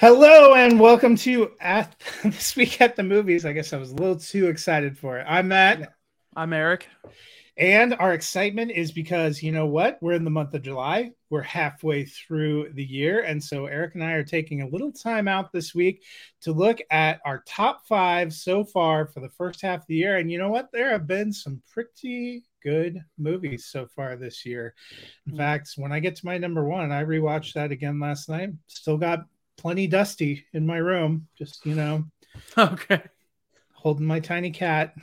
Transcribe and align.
Hello 0.00 0.54
and 0.54 0.78
welcome 0.78 1.16
to 1.16 1.50
at 1.58 2.00
this 2.22 2.54
week 2.54 2.80
at 2.80 2.94
the 2.94 3.02
movies. 3.02 3.44
I 3.44 3.52
guess 3.52 3.72
I 3.72 3.78
was 3.78 3.90
a 3.90 3.96
little 3.96 4.14
too 4.14 4.46
excited 4.46 4.96
for 4.96 5.18
it. 5.18 5.26
I'm 5.28 5.48
Matt. 5.48 5.92
I'm 6.36 6.52
Eric. 6.52 6.86
And 7.56 7.94
our 7.94 8.14
excitement 8.14 8.70
is 8.70 8.92
because 8.92 9.42
you 9.42 9.50
know 9.50 9.66
what? 9.66 9.98
We're 10.00 10.12
in 10.12 10.22
the 10.22 10.30
month 10.30 10.54
of 10.54 10.62
July. 10.62 11.10
We're 11.30 11.42
halfway 11.42 12.04
through 12.04 12.74
the 12.74 12.84
year. 12.84 13.22
And 13.22 13.42
so 13.42 13.66
Eric 13.66 13.96
and 13.96 14.04
I 14.04 14.12
are 14.12 14.22
taking 14.22 14.62
a 14.62 14.68
little 14.68 14.92
time 14.92 15.26
out 15.26 15.50
this 15.50 15.74
week 15.74 16.04
to 16.42 16.52
look 16.52 16.78
at 16.92 17.20
our 17.24 17.42
top 17.44 17.84
five 17.88 18.32
so 18.32 18.62
far 18.62 19.04
for 19.08 19.18
the 19.18 19.30
first 19.30 19.60
half 19.62 19.80
of 19.80 19.86
the 19.88 19.96
year. 19.96 20.18
And 20.18 20.30
you 20.30 20.38
know 20.38 20.48
what? 20.48 20.70
There 20.70 20.90
have 20.90 21.08
been 21.08 21.32
some 21.32 21.60
pretty 21.72 22.44
good 22.62 23.02
movies 23.18 23.66
so 23.66 23.88
far 23.96 24.14
this 24.14 24.46
year. 24.46 24.74
In 25.26 25.32
mm-hmm. 25.32 25.38
fact, 25.38 25.72
when 25.74 25.90
I 25.90 25.98
get 25.98 26.14
to 26.14 26.26
my 26.26 26.38
number 26.38 26.62
one, 26.62 26.92
I 26.92 27.02
rewatched 27.02 27.54
that 27.54 27.72
again 27.72 27.98
last 27.98 28.28
night. 28.28 28.50
Still 28.68 28.96
got 28.96 29.24
plenty 29.58 29.86
dusty 29.86 30.46
in 30.54 30.66
my 30.66 30.78
room. 30.78 31.26
Just 31.36 31.66
you 31.66 31.74
know, 31.74 32.04
okay, 32.58 33.02
holding 33.74 34.06
my 34.06 34.20
tiny 34.20 34.50
cat. 34.50 34.94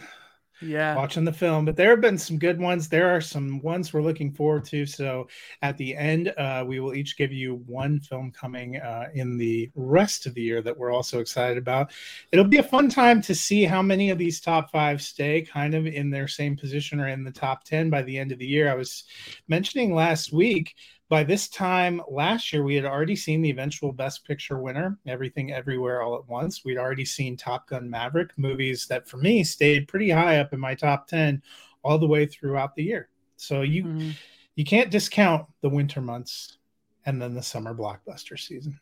Yeah, 0.62 0.96
watching 0.96 1.26
the 1.26 1.34
film. 1.34 1.66
But 1.66 1.76
there 1.76 1.90
have 1.90 2.00
been 2.00 2.18
some 2.18 2.40
good 2.40 2.60
ones. 2.60 2.88
There 2.88 3.14
are 3.14 3.20
some 3.20 3.62
ones 3.62 3.92
we're 3.92 4.02
looking 4.02 4.32
forward 4.32 4.64
to. 4.66 4.86
So 4.86 5.28
at 5.62 5.76
the 5.76 5.94
end, 5.96 6.34
uh, 6.38 6.64
we 6.66 6.80
will 6.80 6.96
each 6.96 7.18
give 7.18 7.34
you 7.34 7.62
one 7.68 8.00
film 8.00 8.32
coming 8.32 8.78
uh, 8.78 9.10
in 9.14 9.38
the 9.38 9.70
rest 9.76 10.26
of 10.26 10.34
the 10.34 10.42
year 10.42 10.62
that 10.62 10.76
we're 10.76 10.94
also 10.94 11.20
excited 11.20 11.58
about. 11.58 11.92
It'll 12.32 12.46
be 12.46 12.60
a 12.60 12.64
fun 12.64 12.88
time 12.88 13.22
to 13.24 13.36
see 13.36 13.66
how 13.66 13.82
many 13.82 14.12
of 14.12 14.18
these 14.18 14.40
top 14.40 14.72
five 14.72 15.02
stay 15.02 15.42
kind 15.42 15.74
of 15.76 15.88
in 15.88 16.10
their 16.10 16.30
same 16.30 16.56
position 16.56 17.02
or 17.02 17.10
in 17.10 17.26
the 17.26 17.32
top 17.32 17.66
ten 17.66 17.90
by 17.90 18.02
the 18.04 18.18
end 18.18 18.32
of 18.32 18.40
the 18.40 18.48
year. 18.48 18.72
I 18.72 18.76
was 18.76 19.04
mentioning 19.50 19.94
last 19.94 20.32
week 20.32 20.74
by 21.08 21.24
this 21.24 21.48
time 21.48 22.02
last 22.10 22.52
year, 22.52 22.64
we 22.64 22.76
had 22.76 22.86
already 22.86 23.16
seen 23.16 23.42
the 23.42 23.50
eventual 23.50 23.92
Best 23.92 24.26
Picture 24.26 24.58
winner, 24.58 24.98
Everything 25.06 25.54
Everywhere 25.54 26.02
All 26.02 26.16
at 26.16 26.28
Once. 26.28 26.66
We'd 26.66 26.78
already 26.78 27.06
seen 27.06 27.38
Top 27.38 27.68
Gun 27.68 27.90
Maverick, 27.90 28.32
movies 28.38 28.88
that 28.88 29.08
for 29.08 29.18
me 29.18 29.44
stayed 29.44 29.88
pretty 29.88 30.10
high 30.10 30.40
up 30.40 30.54
in 30.54 30.60
my 30.60 30.74
top 30.74 31.08
10 31.08 31.42
all 31.84 32.00
the 32.00 32.08
way 32.08 32.26
throughout 32.26 32.76
the 32.76 32.84
year. 32.84 33.10
So 33.38 33.62
you 33.62 33.84
mm-hmm. 33.84 34.10
you 34.56 34.66
can't 34.66 34.90
discount 34.90 35.46
the 35.62 35.70
winter 35.70 36.02
months 36.02 36.58
and 37.06 37.22
then 37.22 37.36
the 37.36 37.44
summer 37.44 37.76
blockbuster 37.76 38.40
season. 38.40 38.80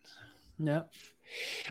Yeah. 0.57 0.83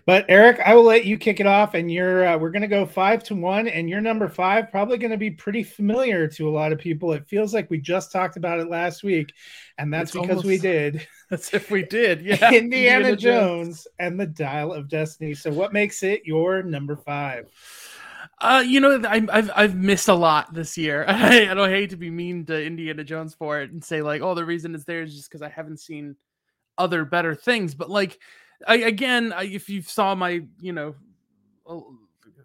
But 0.07 0.27
Eric, 0.29 0.61
I 0.65 0.75
will 0.75 0.85
let 0.85 1.05
you 1.05 1.17
kick 1.19 1.41
it 1.41 1.47
off, 1.47 1.75
and 1.75 1.91
you're 1.91 2.27
uh, 2.27 2.39
we're 2.39 2.51
going 2.51 2.63
to 2.63 2.69
go 2.69 2.87
five 2.87 3.23
to 3.25 3.35
one, 3.35 3.69
and 3.69 3.89
your 3.89 4.01
number 4.01 4.29
five 4.29 4.71
probably 4.71 4.99
going 4.99 5.11
to 5.11 5.17
be 5.17 5.31
pretty 5.31 5.63
familiar 5.63 6.27
to 6.29 6.49
a 6.49 6.51
lot 6.51 6.73
of 6.73 6.79
people. 6.79 7.13
It 7.13 7.29
feels 7.29 7.55
like 7.55 7.71
we 7.71 7.79
just 7.79 8.13
talked 8.13 8.37
about 8.37 8.61
it 8.61 8.69
last 8.69 9.03
week, 9.03 9.33
and 9.79 9.93
that's 9.93 10.11
it's 10.11 10.21
because 10.21 10.29
almost, 10.29 10.47
we 10.47 10.59
did. 10.59 11.07
That's 11.31 11.55
if 11.55 11.71
we 11.71 11.83
did, 11.83 12.21
yeah. 12.27 12.35
Indiana, 12.35 12.59
Indiana 12.59 13.17
Jones, 13.17 13.23
Jones 13.23 13.89
and 13.99 14.21
the 14.21 14.27
Dial 14.27 14.71
of 14.71 14.89
Destiny. 14.89 15.33
So, 15.33 15.51
what 15.51 15.73
makes 15.73 16.03
it 16.03 16.27
your 16.27 16.63
number 16.63 16.95
five? 16.95 17.49
Uh, 18.43 18.63
you 18.67 18.81
know, 18.81 19.01
I, 19.05 19.25
I've 19.31 19.51
I've 19.55 19.77
missed 19.77 20.09
a 20.09 20.15
lot 20.15 20.53
this 20.53 20.77
year. 20.77 21.05
I, 21.09 21.49
I 21.49 21.55
don't 21.55 21.71
hate 21.71 21.91
to 21.91 21.97
be 21.97 22.11
mean 22.11 22.45
to 22.47 22.65
Indiana 22.65 23.05
Jones 23.05 23.35
for 23.35 23.61
it 23.61 23.71
and 23.71 23.83
say 23.83 24.03
like, 24.03 24.21
oh, 24.21 24.35
the 24.35 24.45
reason 24.45 24.75
it's 24.75 24.85
there 24.85 25.03
is 25.03 25.15
just 25.15 25.31
because 25.31 25.43
I 25.43 25.49
haven't 25.49 25.81
seen 25.81 26.17
other 26.77 27.05
better 27.05 27.35
things. 27.37 27.75
But 27.75 27.89
like, 27.89 28.19
I, 28.67 28.77
again, 28.77 29.33
I, 29.33 29.45
if 29.45 29.69
you 29.69 29.83
saw 29.83 30.15
my, 30.15 30.43
you 30.61 30.73
know, 30.73 30.95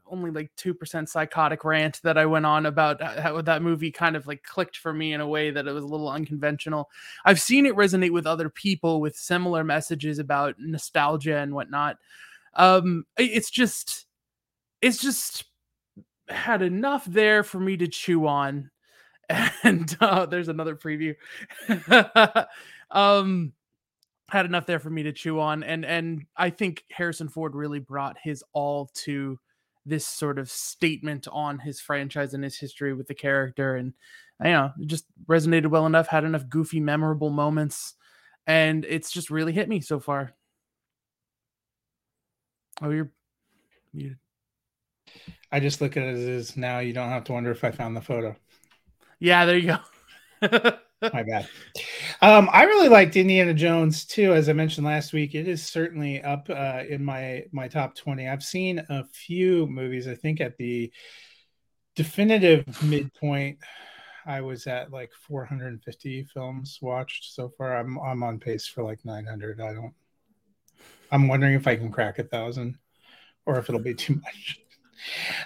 only 0.10 0.32
like 0.32 0.52
2% 0.58 1.08
psychotic 1.08 1.64
rant 1.64 2.00
that 2.04 2.18
I 2.18 2.26
went 2.26 2.46
on 2.46 2.66
about 2.66 3.02
how 3.02 3.42
that 3.42 3.62
movie 3.62 3.92
kind 3.92 4.16
of 4.16 4.28
like 4.28 4.44
clicked 4.44 4.78
for 4.78 4.94
me 4.94 5.14
in 5.14 5.22
a 5.22 5.28
way 5.28 5.52
that 5.52 5.68
it 5.68 5.72
was 5.72 5.84
a 5.84 5.88
little 5.88 6.10
unconventional. 6.10 6.90
I've 7.26 7.42
seen 7.42 7.66
it 7.66 7.76
resonate 7.76 8.12
with 8.12 8.28
other 8.28 8.50
people 8.50 9.02
with 9.02 9.16
similar 9.16 9.64
messages 9.64 10.20
about 10.20 10.56
nostalgia 10.60 11.38
and 11.38 11.54
whatnot. 11.54 11.98
Um, 12.54 13.06
it's 13.18 13.50
just, 13.50 14.06
it's 14.82 15.00
just 15.00 15.46
had 16.30 16.62
enough 16.62 17.06
there 17.06 17.44
for 17.44 17.60
me 17.60 17.78
to 17.78 17.88
chew 17.88 18.28
on. 18.28 18.72
And 19.64 19.94
uh, 20.00 20.26
there's 20.26 20.48
another 20.48 20.78
preview. 20.78 21.14
um, 22.92 23.52
had 24.30 24.46
enough 24.46 24.66
there 24.66 24.80
for 24.80 24.90
me 24.90 25.04
to 25.04 25.14
chew 25.14 25.40
on 25.40 25.64
and 25.64 25.86
and 25.86 26.26
I 26.36 26.50
think 26.50 26.84
Harrison 26.92 27.30
Ford 27.30 27.56
really 27.56 27.80
brought 27.80 28.18
his 28.22 28.44
all 28.54 28.90
to 28.96 29.40
this 29.86 30.06
sort 30.06 30.38
of 30.38 30.52
statement 30.52 31.28
on 31.32 31.60
his 31.60 31.80
franchise 31.80 32.34
and 32.34 32.44
his 32.44 32.58
history 32.58 32.94
with 32.94 33.08
the 33.08 33.16
character 33.16 33.76
and 33.76 33.94
you 34.44 34.52
know 34.52 34.72
it 34.80 34.88
just 34.88 35.06
resonated 35.28 35.68
well 35.68 35.86
enough 35.86 36.08
had 36.08 36.26
enough 36.26 36.50
goofy 36.50 36.82
memorable 36.82 37.30
moments 37.30 37.96
and 38.46 38.86
it's 38.86 39.12
just 39.12 39.30
really 39.30 39.52
hit 39.54 39.68
me 39.68 39.82
so 39.82 40.00
far. 40.00 40.34
Oh 42.82 42.90
you're 42.90 43.12
muted. 43.94 44.18
I 45.52 45.62
just 45.62 45.80
look 45.80 45.96
at 45.96 46.04
it 46.04 46.18
as 46.18 46.58
now. 46.58 46.80
You 46.80 46.92
don't 46.92 47.10
have 47.10 47.24
to 47.26 47.32
wonder 47.32 47.52
if 47.52 47.64
I 47.64 47.72
found 47.72 47.96
the 47.96 48.02
photo. 48.02 48.36
Yeah 49.20 49.46
there 49.46 49.58
you 49.58 49.78
go 50.42 50.74
My 51.02 51.24
bad. 51.24 51.47
Um, 52.22 52.50
I 52.52 52.63
really 52.63 52.90
liked 52.90 53.16
Indiana 53.16 53.53
Jones 53.53 54.06
too, 54.06 54.34
as 54.34 54.50
I 54.50 54.53
mentioned 54.53 54.88
last 54.88 55.13
week. 55.13 55.35
It 55.35 55.47
is 55.47 55.63
certainly 55.63 56.22
up 56.24 56.50
uh, 56.50 56.84
in 56.90 57.03
my 57.03 57.44
my 57.52 57.68
top 57.68 57.96
twenty. 57.96 58.28
I've 58.28 58.44
seen 58.44 58.84
a 58.90 59.03
few 59.06 59.68
movies. 59.68 60.07
I 60.07 60.16
think 60.16 60.41
at 60.41 60.57
the 60.57 60.91
definitive 61.96 62.66
midpoint, 62.84 63.59
I 64.25 64.41
was 64.41 64.66
at 64.68 64.91
like 64.91 65.12
450 65.28 66.24
films 66.34 66.80
watched 66.81 67.34
so 67.34 67.50
far. 67.57 67.78
I'm 67.78 68.00
I'm 68.00 68.24
on 68.24 68.40
pace 68.40 68.66
for 68.66 68.84
like 68.84 69.06
900. 69.06 69.62
I 69.62 69.74
don't. 69.74 69.94
I'm 71.12 71.28
wondering 71.28 71.53
if 71.53 71.68
I 71.68 71.75
can 71.75 71.91
crack 71.91 72.19
a 72.19 72.24
thousand, 72.24 72.78
or 73.46 73.59
if 73.59 73.69
it'll 73.69 73.81
be 73.81 73.94
too 73.94 74.16
much. 74.16 74.59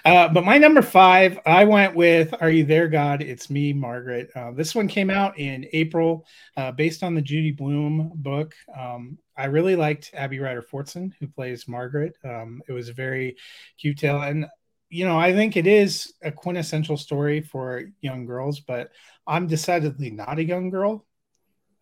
Uh, 0.04 0.28
but 0.28 0.44
my 0.44 0.58
number 0.58 0.82
five, 0.82 1.38
I 1.46 1.64
went 1.64 1.94
with 1.94 2.34
Are 2.40 2.50
You 2.50 2.64
There, 2.64 2.88
God? 2.88 3.22
It's 3.22 3.50
Me, 3.50 3.72
Margaret. 3.72 4.30
Uh, 4.34 4.52
this 4.52 4.74
one 4.74 4.88
came 4.88 5.10
out 5.10 5.38
in 5.38 5.66
April 5.72 6.26
uh, 6.56 6.72
based 6.72 7.02
on 7.02 7.14
the 7.14 7.22
Judy 7.22 7.50
Blume 7.50 8.12
book. 8.14 8.54
Um, 8.78 9.18
I 9.36 9.46
really 9.46 9.76
liked 9.76 10.10
Abby 10.14 10.38
Ryder 10.38 10.62
Fortson, 10.62 11.12
who 11.18 11.26
plays 11.26 11.68
Margaret. 11.68 12.16
Um, 12.24 12.62
it 12.68 12.72
was 12.72 12.88
a 12.88 12.94
very 12.94 13.36
cute 13.78 13.98
tale. 13.98 14.20
And, 14.22 14.46
you 14.90 15.04
know, 15.06 15.18
I 15.18 15.32
think 15.32 15.56
it 15.56 15.66
is 15.66 16.12
a 16.22 16.30
quintessential 16.30 16.96
story 16.96 17.40
for 17.40 17.84
young 18.00 18.26
girls, 18.26 18.60
but 18.60 18.90
I'm 19.26 19.46
decidedly 19.46 20.10
not 20.10 20.38
a 20.38 20.44
young 20.44 20.70
girl. 20.70 21.06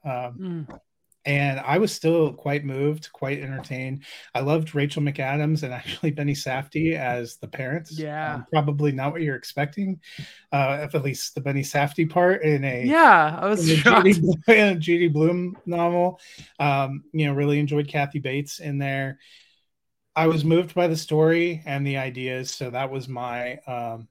Um, 0.05 0.69
mm 0.71 0.81
and 1.25 1.61
I 1.61 1.79
was 1.79 1.93
still 1.93 2.33
quite 2.33 2.65
moved, 2.65 3.13
quite 3.13 3.41
entertained. 3.41 4.05
I 4.35 4.41
loved 4.41 4.75
Rachel 4.75 5.03
McAdams 5.03 5.63
and 5.63 5.73
actually 5.75 6.13
Benny 6.13 6.35
Safdie 6.35 6.97
as 6.97 7.37
the 7.37 7.49
parents. 7.49 7.99
Yeah, 7.99 8.37
um, 8.37 8.47
probably 8.53 8.93
not 8.93 9.13
what 9.13 9.23
you're 9.23 9.37
expecting, 9.37 10.01
uh, 10.53 10.89
at 10.93 11.03
least 11.03 11.35
the 11.35 11.41
Benny 11.41 11.63
Safdie 11.63 12.09
part 12.09 12.43
in 12.43 12.65
a 12.65 12.85
yeah, 12.85 13.39
I 13.41 13.49
was 13.49 13.67
Judy, 13.67 14.15
in 14.49 14.81
Judy 14.81 15.09
Blume 15.09 15.57
novel. 15.67 16.21
Um, 16.59 17.05
you 17.13 17.27
know, 17.27 17.35
really 17.35 17.59
enjoyed 17.59 17.89
Kathy 17.89 18.19
Bates 18.19 18.61
in 18.61 18.79
there. 18.79 19.19
I 20.17 20.27
was 20.27 20.45
moved 20.45 20.75
by 20.75 20.89
the 20.89 20.97
story 20.97 21.63
and 21.67 21.87
the 21.87 21.99
ideas, 21.99 22.51
so 22.51 22.71
that 22.71 22.91
was 22.91 23.09
my 23.09 23.59
um, 23.67 24.09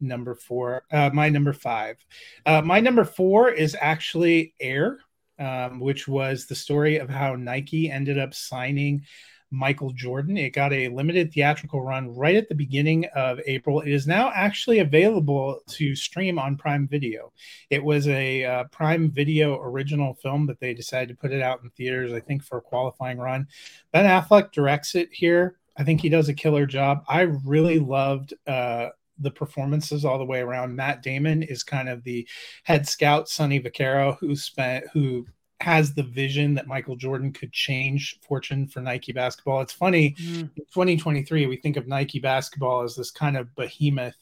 number 0.00 0.34
four. 0.34 0.84
Uh, 0.90 1.10
my 1.12 1.28
number 1.28 1.52
five. 1.52 1.96
Uh, 2.44 2.60
my 2.62 2.80
number 2.80 3.04
four 3.04 3.50
is 3.50 3.76
actually 3.80 4.54
Air 4.60 5.00
um, 5.42 5.80
which 5.80 6.06
was 6.06 6.46
the 6.46 6.54
story 6.54 6.98
of 6.98 7.10
how 7.10 7.34
Nike 7.34 7.90
ended 7.90 8.18
up 8.18 8.32
signing 8.32 9.02
Michael 9.50 9.90
Jordan. 9.90 10.38
It 10.38 10.50
got 10.50 10.72
a 10.72 10.88
limited 10.88 11.32
theatrical 11.32 11.82
run 11.82 12.14
right 12.14 12.36
at 12.36 12.48
the 12.48 12.54
beginning 12.54 13.04
of 13.14 13.38
April. 13.46 13.80
It 13.80 13.92
is 13.92 14.06
now 14.06 14.32
actually 14.34 14.78
available 14.78 15.60
to 15.68 15.94
stream 15.94 16.38
on 16.38 16.56
Prime 16.56 16.88
Video. 16.88 17.32
It 17.70 17.84
was 17.84 18.08
a 18.08 18.44
uh, 18.44 18.64
Prime 18.64 19.10
Video 19.10 19.60
original 19.60 20.14
film, 20.14 20.46
but 20.46 20.58
they 20.58 20.72
decided 20.74 21.08
to 21.08 21.20
put 21.20 21.32
it 21.32 21.42
out 21.42 21.62
in 21.62 21.70
theaters, 21.70 22.12
I 22.12 22.20
think, 22.20 22.42
for 22.42 22.58
a 22.58 22.62
qualifying 22.62 23.18
run. 23.18 23.46
Ben 23.92 24.06
Affleck 24.06 24.52
directs 24.52 24.94
it 24.94 25.10
here. 25.12 25.58
I 25.76 25.84
think 25.84 26.00
he 26.00 26.08
does 26.08 26.28
a 26.28 26.34
killer 26.34 26.66
job. 26.66 27.04
I 27.08 27.22
really 27.22 27.78
loved 27.78 28.34
uh, 28.46 28.88
the 29.18 29.30
performances 29.30 30.04
all 30.04 30.18
the 30.18 30.24
way 30.24 30.40
around. 30.40 30.74
Matt 30.74 31.02
Damon 31.02 31.42
is 31.42 31.62
kind 31.62 31.88
of 31.88 32.02
the 32.04 32.26
head 32.64 32.88
scout, 32.88 33.28
Sonny 33.28 33.60
Vaccaro, 33.60 34.16
who 34.18 34.34
spent 34.34 34.84
who 34.92 35.26
has 35.60 35.94
the 35.94 36.02
vision 36.02 36.54
that 36.54 36.66
Michael 36.66 36.96
Jordan 36.96 37.32
could 37.32 37.52
change 37.52 38.18
fortune 38.26 38.66
for 38.66 38.80
Nike 38.80 39.12
basketball. 39.12 39.60
It's 39.60 39.72
funny, 39.72 40.16
mm. 40.20 40.40
in 40.40 40.64
2023, 40.74 41.46
we 41.46 41.56
think 41.56 41.76
of 41.76 41.86
Nike 41.86 42.18
basketball 42.18 42.82
as 42.82 42.96
this 42.96 43.12
kind 43.12 43.36
of 43.36 43.54
behemoth 43.54 44.16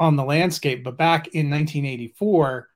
on 0.00 0.16
the 0.16 0.24
landscape, 0.24 0.82
but 0.82 0.98
back 0.98 1.28
in 1.28 1.48
1984, 1.48 2.68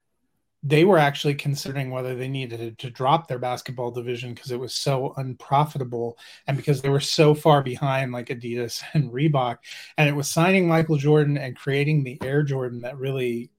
they 0.66 0.84
were 0.84 0.98
actually 0.98 1.34
considering 1.34 1.90
whether 1.90 2.16
they 2.16 2.26
needed 2.26 2.76
to, 2.78 2.90
drop 2.90 3.28
their 3.28 3.38
basketball 3.38 3.90
division 3.90 4.34
because 4.34 4.50
it 4.50 4.58
was 4.58 4.74
so 4.74 5.12
unprofitable 5.16 6.18
and 6.46 6.56
because 6.56 6.80
they 6.80 6.88
were 6.88 6.98
so 6.98 7.34
far 7.34 7.62
behind 7.62 8.10
like 8.10 8.28
Adidas 8.28 8.82
and 8.94 9.12
Reebok. 9.12 9.58
And 9.96 10.08
it 10.08 10.14
was 10.14 10.28
signing 10.28 10.66
Michael 10.66 10.96
Jordan 10.96 11.36
and 11.36 11.56
creating 11.56 12.02
the 12.02 12.18
Air 12.22 12.42
Jordan 12.42 12.80
that 12.80 12.98
really 12.98 13.50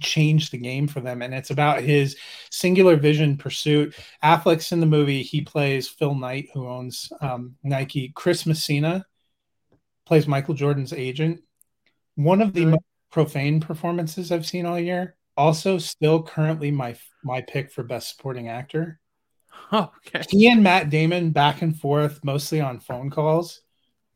changed 0.00 0.52
the 0.52 0.58
game 0.58 0.88
for 0.88 1.00
them. 1.00 1.22
And 1.22 1.32
it's 1.32 1.50
about 1.50 1.80
his 1.80 2.16
singular 2.50 2.96
vision 2.96 3.38
pursuit. 3.38 3.94
Affleck's 4.22 4.72
in 4.72 4.80
the 4.80 4.86
movie. 4.86 5.22
He 5.22 5.40
plays 5.42 5.88
Phil 5.88 6.14
Knight, 6.14 6.48
who 6.52 6.68
owns 6.68 7.10
um, 7.20 7.54
Nike. 7.62 8.12
Chris 8.14 8.44
Messina 8.44 9.06
plays 10.04 10.26
Michael 10.26 10.54
Jordan's 10.54 10.92
agent. 10.92 11.40
One 12.16 12.42
of 12.42 12.52
the 12.52 12.66
most 12.66 12.82
profane 13.10 13.60
performances 13.60 14.32
I've 14.32 14.46
seen 14.46 14.66
all 14.66 14.78
year. 14.78 15.16
Also, 15.36 15.78
still 15.78 16.22
currently 16.22 16.70
my 16.70 16.96
my 17.22 17.42
pick 17.42 17.70
for 17.70 17.82
best 17.82 18.16
supporting 18.16 18.48
actor. 18.48 19.00
okay. 19.72 20.22
He 20.30 20.48
and 20.48 20.62
Matt 20.62 20.90
Damon 20.90 21.30
back 21.30 21.62
and 21.62 21.78
forth, 21.78 22.20
mostly 22.24 22.60
on 22.60 22.80
phone 22.80 23.10
calls, 23.10 23.62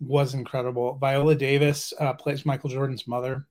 was 0.00 0.34
incredible. 0.34 0.96
Viola 0.98 1.34
Davis 1.34 1.92
uh, 1.98 2.14
plays 2.14 2.46
Michael 2.46 2.70
Jordan's 2.70 3.06
mother 3.06 3.46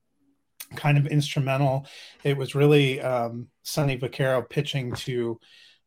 kind 0.76 0.98
of 0.98 1.06
instrumental. 1.06 1.86
It 2.24 2.36
was 2.36 2.54
really 2.54 3.00
um, 3.00 3.48
Sonny 3.62 3.98
Vaccaro 3.98 4.48
pitching 4.48 4.92
to 4.94 5.38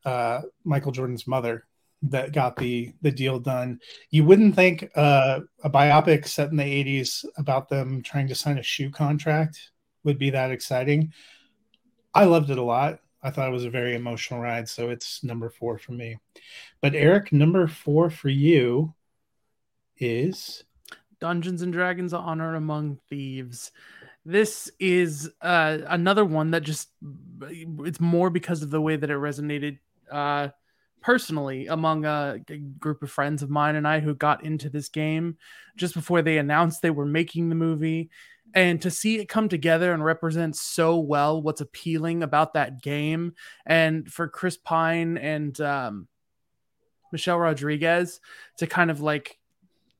uh, 0.05 0.41
Michael 0.63 0.91
Jordan's 0.91 1.27
mother 1.27 1.65
that 2.03 2.33
got 2.33 2.57
the 2.57 2.93
the 3.01 3.11
deal 3.11 3.39
done. 3.39 3.79
You 4.09 4.25
wouldn't 4.25 4.55
think 4.55 4.89
uh, 4.95 5.39
a 5.63 5.69
biopic 5.69 6.27
set 6.27 6.51
in 6.51 6.57
the 6.57 6.63
'80s 6.63 7.25
about 7.37 7.69
them 7.69 8.01
trying 8.03 8.27
to 8.27 8.35
sign 8.35 8.57
a 8.57 8.63
shoe 8.63 8.89
contract 8.91 9.71
would 10.03 10.19
be 10.19 10.31
that 10.31 10.51
exciting. 10.51 11.13
I 12.13 12.25
loved 12.25 12.49
it 12.49 12.57
a 12.57 12.63
lot. 12.63 12.99
I 13.21 13.29
thought 13.29 13.47
it 13.47 13.53
was 13.53 13.65
a 13.65 13.69
very 13.69 13.95
emotional 13.95 14.41
ride, 14.41 14.67
so 14.67 14.89
it's 14.89 15.23
number 15.23 15.49
four 15.49 15.77
for 15.77 15.93
me. 15.93 16.17
But 16.81 16.93
Eric, 16.93 17.31
number 17.31 17.67
four 17.67 18.09
for 18.09 18.29
you 18.29 18.93
is 19.97 20.63
Dungeons 21.19 21.61
and 21.61 21.71
Dragons: 21.71 22.13
Honor 22.13 22.55
Among 22.55 22.99
Thieves 23.09 23.71
this 24.25 24.71
is 24.79 25.29
uh, 25.41 25.79
another 25.87 26.23
one 26.23 26.51
that 26.51 26.63
just 26.63 26.89
it's 27.49 27.99
more 27.99 28.29
because 28.29 28.61
of 28.61 28.69
the 28.69 28.81
way 28.81 28.95
that 28.95 29.09
it 29.09 29.17
resonated 29.17 29.79
uh, 30.09 30.49
personally 31.01 31.67
among 31.67 32.05
a, 32.05 32.39
a, 32.49 32.57
group 32.57 33.03
of 33.03 33.11
friends 33.11 33.43
of 33.43 33.49
mine 33.49 33.75
and 33.75 33.87
I 33.87 33.99
who 33.99 34.15
got 34.15 34.45
into 34.45 34.69
this 34.69 34.87
game 34.87 35.37
just 35.75 35.93
before 35.93 36.21
they 36.21 36.37
announced 36.37 36.81
they 36.81 36.89
were 36.89 37.05
making 37.05 37.49
the 37.49 37.55
movie. 37.55 38.09
And 38.53 38.81
to 38.83 38.91
see 38.91 39.19
it 39.19 39.27
come 39.27 39.49
together 39.49 39.93
and 39.93 40.03
represent 40.03 40.55
so 40.55 40.99
well 40.99 41.41
what's 41.41 41.61
appealing 41.61 42.21
about 42.23 42.53
that 42.53 42.81
game, 42.81 43.33
and 43.65 44.11
for 44.11 44.27
Chris 44.27 44.57
Pine 44.57 45.17
and 45.17 45.59
um, 45.59 46.07
Michelle 47.11 47.39
Rodriguez 47.39 48.19
to 48.57 48.67
kind 48.67 48.91
of 48.91 49.01
like 49.01 49.39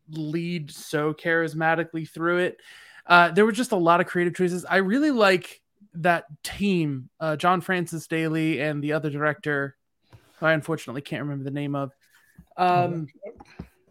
lead 0.09 0.69
so 0.69 1.13
charismatically 1.13 2.07
through 2.07 2.37
it 2.39 2.59
uh, 3.05 3.31
there 3.31 3.45
were 3.45 3.51
just 3.51 3.71
a 3.71 3.77
lot 3.77 4.01
of 4.01 4.07
creative 4.07 4.35
choices. 4.35 4.65
I 4.65 4.77
really 4.77 5.11
like 5.11 5.61
that 5.95 6.25
team, 6.43 7.09
uh, 7.19 7.35
John 7.35 7.61
Francis 7.61 8.07
Daley 8.07 8.61
and 8.61 8.83
the 8.83 8.93
other 8.93 9.09
director, 9.09 9.75
I 10.41 10.53
unfortunately 10.53 11.01
can't 11.01 11.23
remember 11.23 11.43
the 11.43 11.51
name 11.51 11.75
of. 11.75 11.91
Um, 12.57 13.07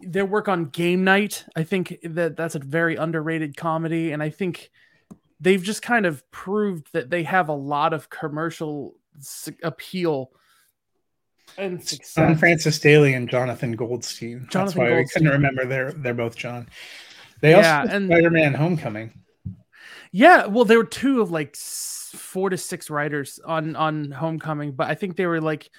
their 0.03 0.27
work 0.27 0.49
on 0.49 0.67
Game 0.67 1.05
Night, 1.05 1.45
I 1.57 1.65
think 1.65 1.99
that 2.03 2.37
that's 2.37 2.55
a 2.55 2.59
very 2.59 2.97
underrated 2.97 3.57
comedy, 3.57 4.13
and 4.13 4.23
I 4.23 4.31
think 4.31 4.71
they've 5.41 5.63
just 5.63 5.83
kind 5.83 6.07
of 6.07 6.29
proved 6.31 6.89
that 6.93 7.11
they 7.11 7.25
have 7.25 7.49
a 7.49 7.55
lot 7.55 7.93
of 7.93 8.11
commercial 8.11 8.95
appeal 9.63 10.31
and 11.59 11.83
success. 11.87 12.15
John 12.15 12.37
Francis 12.37 12.79
Daley 12.79 13.15
and 13.15 13.29
Jonathan 13.29 13.73
Goldstein. 13.73 14.47
Jonathan 14.51 14.61
That's 14.61 14.77
why 14.77 14.89
Goldstein. 14.89 15.23
I 15.27 15.31
couldn't 15.31 15.43
remember. 15.43 15.65
They're 15.67 15.93
they're 15.93 16.15
both 16.15 16.37
John. 16.37 16.69
They 17.41 17.51
yeah, 17.51 17.81
also 17.81 17.95
and 17.95 18.09
Spider-Man 18.09 18.55
Homecoming. 18.55 19.13
Yeah, 20.13 20.47
well, 20.47 20.65
there 20.65 20.79
were 20.79 20.85
two 20.85 21.21
of 21.21 21.31
like 21.31 21.57
four 21.57 22.51
to 22.51 22.57
six 22.57 22.91
writers 22.91 23.41
on 23.45 23.77
on 23.77 24.11
Homecoming, 24.11 24.73
but 24.73 24.89
I 24.89 24.95
think 24.95 25.17
they 25.17 25.27
were 25.27 25.41
like 25.41 25.71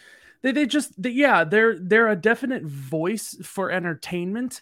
they 0.43 0.51
they 0.51 0.65
just 0.65 1.01
they, 1.01 1.09
yeah 1.09 1.43
they're 1.43 1.79
they're 1.79 2.09
a 2.09 2.15
definite 2.15 2.63
voice 2.63 3.35
for 3.43 3.71
entertainment, 3.71 4.61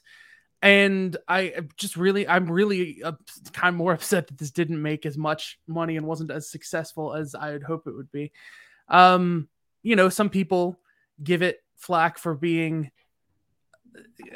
and 0.62 1.18
I 1.28 1.56
just 1.76 1.98
really 1.98 2.28
I'm 2.28 2.50
really 2.50 3.02
uh, 3.04 3.14
kind 3.52 3.74
of 3.74 3.78
more 3.78 3.94
upset 3.94 4.28
that 4.28 4.38
this 4.38 4.52
didn't 4.52 4.82
make 4.82 5.06
as 5.06 5.18
much 5.18 5.60
money 5.68 5.98
and 5.98 6.06
wasn't 6.06 6.32
as 6.32 6.50
successful 6.50 7.14
as 7.14 7.36
I 7.36 7.52
would 7.52 7.64
hope 7.64 7.88
it 7.88 7.96
would 7.96 8.12
be. 8.12 8.32
Um, 8.88 9.50
you 9.84 9.96
know, 9.96 10.10
some 10.10 10.30
people 10.30 10.80
give 11.22 11.42
it 11.42 11.64
flack 11.76 12.20
for 12.20 12.36
being 12.36 12.92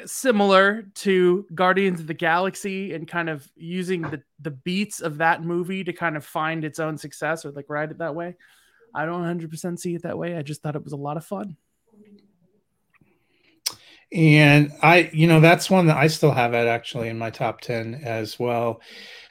similar 0.04 0.82
to 0.94 1.46
Guardians 1.54 2.00
of 2.00 2.06
the 2.06 2.14
Galaxy 2.14 2.92
and 2.92 3.06
kind 3.06 3.28
of 3.28 3.48
using 3.54 4.02
the 4.02 4.22
the 4.40 4.50
beats 4.50 5.00
of 5.00 5.18
that 5.18 5.44
movie 5.44 5.84
to 5.84 5.92
kind 5.92 6.16
of 6.16 6.24
find 6.24 6.64
its 6.64 6.80
own 6.80 6.98
success 6.98 7.44
or 7.44 7.52
like 7.52 7.66
ride 7.68 7.92
it 7.92 7.98
that 7.98 8.14
way. 8.14 8.36
I 8.96 9.04
don't 9.04 9.22
100% 9.22 9.78
see 9.78 9.94
it 9.94 10.02
that 10.02 10.16
way. 10.16 10.36
I 10.36 10.42
just 10.42 10.62
thought 10.62 10.74
it 10.74 10.82
was 10.82 10.94
a 10.94 10.96
lot 10.96 11.18
of 11.18 11.24
fun. 11.26 11.56
And 14.10 14.72
I, 14.82 15.10
you 15.12 15.26
know, 15.26 15.40
that's 15.40 15.68
one 15.68 15.86
that 15.88 15.98
I 15.98 16.06
still 16.06 16.30
have 16.30 16.54
it 16.54 16.66
actually 16.66 17.08
in 17.08 17.18
my 17.18 17.28
top 17.28 17.60
10 17.60 18.00
as 18.02 18.38
well. 18.38 18.80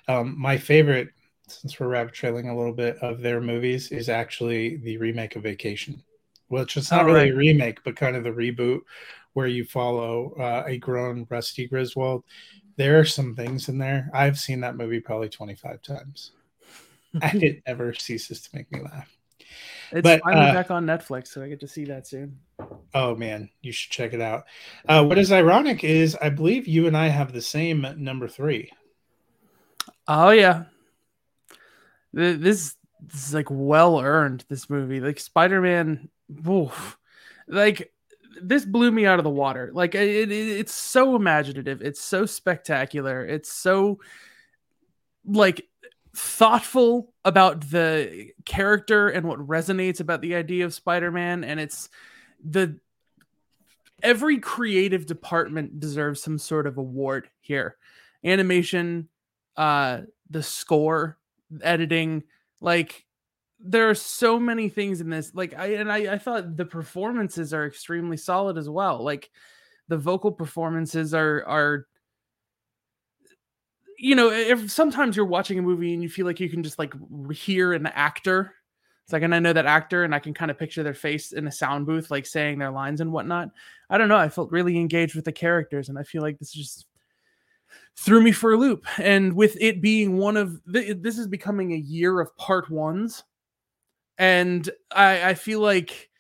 Um, 0.08 0.40
my 0.40 0.58
favorite, 0.58 1.10
since 1.48 1.80
we're 1.80 1.88
rabbit 1.88 2.14
trailing 2.14 2.50
a 2.50 2.56
little 2.56 2.74
bit 2.74 2.98
of 2.98 3.22
their 3.22 3.42
movies, 3.42 3.92
is 3.92 4.08
actually 4.08 4.78
the 4.78 4.98
remake 4.98 5.36
of 5.36 5.44
Vacation, 5.44 6.04
which 6.50 6.78
is 6.78 6.92
not 6.92 7.04
oh, 7.04 7.06
really 7.06 7.32
right. 7.32 7.34
a 7.34 7.36
remake, 7.36 7.84
but 7.84 7.96
kind 7.96 8.16
of 8.16 8.24
the 8.24 8.30
reboot 8.30 8.82
where 9.34 9.48
you 9.48 9.66
follow 9.66 10.34
uh, 10.40 10.64
a 10.68 10.78
grown 10.78 11.26
Rusty 11.30 11.68
Griswold. 11.68 12.24
There 12.76 13.00
are 13.00 13.06
some 13.06 13.36
things 13.36 13.68
in 13.68 13.80
there. 13.80 14.12
I've 14.14 14.38
seen 14.38 14.60
that 14.62 14.78
movie 14.78 15.00
probably 15.00 15.30
25 15.30 15.82
times. 15.82 16.32
and 17.22 17.44
it 17.44 17.64
never 17.66 17.94
ceases 17.94 18.42
to 18.42 18.50
make 18.56 18.72
me 18.72 18.82
laugh. 18.82 19.16
It's 19.92 20.02
but, 20.02 20.22
finally 20.22 20.48
uh, 20.48 20.54
back 20.54 20.72
on 20.72 20.86
Netflix, 20.86 21.28
so 21.28 21.42
I 21.42 21.50
get 21.50 21.60
to 21.62 21.68
see 21.68 21.86
that 21.86 22.08
soon. 22.08 22.40
Oh 22.94 23.16
man, 23.16 23.50
you 23.62 23.72
should 23.72 23.92
check 23.92 24.14
it 24.14 24.22
out. 24.22 24.46
Uh, 24.88 25.04
what 25.04 25.18
is 25.18 25.32
ironic 25.32 25.84
is 25.84 26.18
I 26.22 26.30
believe 26.30 26.68
you 26.68 26.88
and 26.88 26.96
I 26.98 27.08
have 27.08 27.34
the 27.34 27.42
same 27.42 27.86
number 27.98 28.28
three. 28.28 28.72
Oh 30.08 30.30
yeah, 30.30 30.66
this, 32.14 32.76
this 33.02 33.28
is 33.28 33.34
like 33.34 33.48
well 33.50 34.00
earned. 34.00 34.46
This 34.50 34.70
movie, 34.70 35.00
like 35.00 35.20
Spider 35.20 35.62
Man, 35.62 36.10
like 37.48 37.92
this 38.42 38.66
blew 38.66 38.92
me 38.92 39.06
out 39.06 39.20
of 39.20 39.24
the 39.24 39.30
water. 39.30 39.72
Like 39.74 39.96
it, 39.96 40.32
it, 40.32 40.32
it's 40.32 40.74
so 40.74 41.16
imaginative. 41.16 41.82
It's 41.82 42.02
so 42.02 42.26
spectacular. 42.26 43.26
It's 43.26 43.52
so 43.52 44.00
like 45.26 45.68
thoughtful 46.16 47.14
about 47.24 47.70
the 47.70 48.32
character 48.46 49.10
and 49.10 49.28
what 49.28 49.40
resonates 49.40 50.00
about 50.00 50.22
the 50.22 50.36
idea 50.36 50.66
of 50.66 50.74
Spider-Man 50.74 51.44
and 51.44 51.60
it's 51.60 51.90
the 52.44 52.80
every 54.02 54.40
creative 54.40 55.06
department 55.06 55.80
deserves 55.80 56.22
some 56.22 56.38
sort 56.38 56.68
of 56.68 56.78
award 56.78 57.30
here. 57.42 57.78
Animation, 58.24 59.10
uh 59.58 60.02
the 60.30 60.44
score, 60.44 61.18
editing, 61.62 62.24
like 62.60 63.06
there 63.60 63.90
are 63.90 63.96
so 63.96 64.40
many 64.40 64.70
things 64.70 65.02
in 65.02 65.10
this 65.10 65.32
like 65.34 65.58
i 65.58 65.68
and 65.68 65.92
I, 65.92 66.14
I 66.14 66.18
thought 66.18 66.58
the 66.58 66.66
performances 66.66 67.54
are 67.54 67.66
extremely 67.66 68.18
solid 68.18 68.58
as 68.58 68.70
well 68.70 69.04
like 69.04 69.32
the 69.88 69.98
vocal 69.98 70.32
performances 70.32 71.14
are 71.14 71.44
are 71.46 71.88
you 74.06 74.14
know 74.14 74.32
if 74.32 74.70
sometimes 74.70 75.16
you're 75.16 75.26
watching 75.26 75.58
a 75.58 75.64
movie 75.64 75.92
and 75.92 76.04
you 76.04 76.10
feel 76.10 76.28
like 76.28 76.40
you 76.40 76.48
can 76.48 76.62
just 76.62 76.78
like 76.78 76.94
hear 77.34 77.74
an 77.74 77.88
actor 77.88 78.54
it's 79.04 79.12
like 79.12 79.24
and 79.24 79.34
i 79.34 79.40
know 79.40 79.52
that 79.52 79.66
actor 79.66 80.04
and 80.04 80.14
i 80.14 80.20
can 80.20 80.32
kind 80.32 80.52
of 80.52 80.60
picture 80.60 80.84
their 80.84 80.94
face 80.94 81.32
in 81.32 81.48
a 81.48 81.52
sound 81.52 81.88
booth 81.88 82.12
like 82.12 82.28
saying 82.28 82.60
their 82.60 82.70
lines 82.70 83.02
and 83.02 83.12
whatnot 83.12 83.50
i 83.90 83.98
don't 83.98 84.08
know 84.08 84.16
i 84.16 84.30
felt 84.30 84.52
really 84.52 84.78
engaged 84.78 85.16
with 85.16 85.26
the 85.26 85.32
characters 85.32 85.90
and 85.90 85.98
i 85.98 86.04
feel 86.04 86.22
like 86.22 86.38
this 86.38 86.52
just 86.52 86.86
threw 87.98 88.22
me 88.22 88.32
for 88.32 88.54
a 88.54 88.58
loop 88.58 88.86
and 89.00 89.34
with 89.34 89.58
it 89.60 89.82
being 89.82 90.18
one 90.18 90.38
of 90.38 90.62
the, 90.68 90.94
this 90.94 91.18
is 91.18 91.26
becoming 91.26 91.74
a 91.74 91.78
year 91.78 92.20
of 92.20 92.36
part 92.38 92.70
ones 92.70 93.24
and 94.20 94.70
I, 94.92 95.30
I 95.30 95.34
feel 95.34 95.62
like 95.62 96.12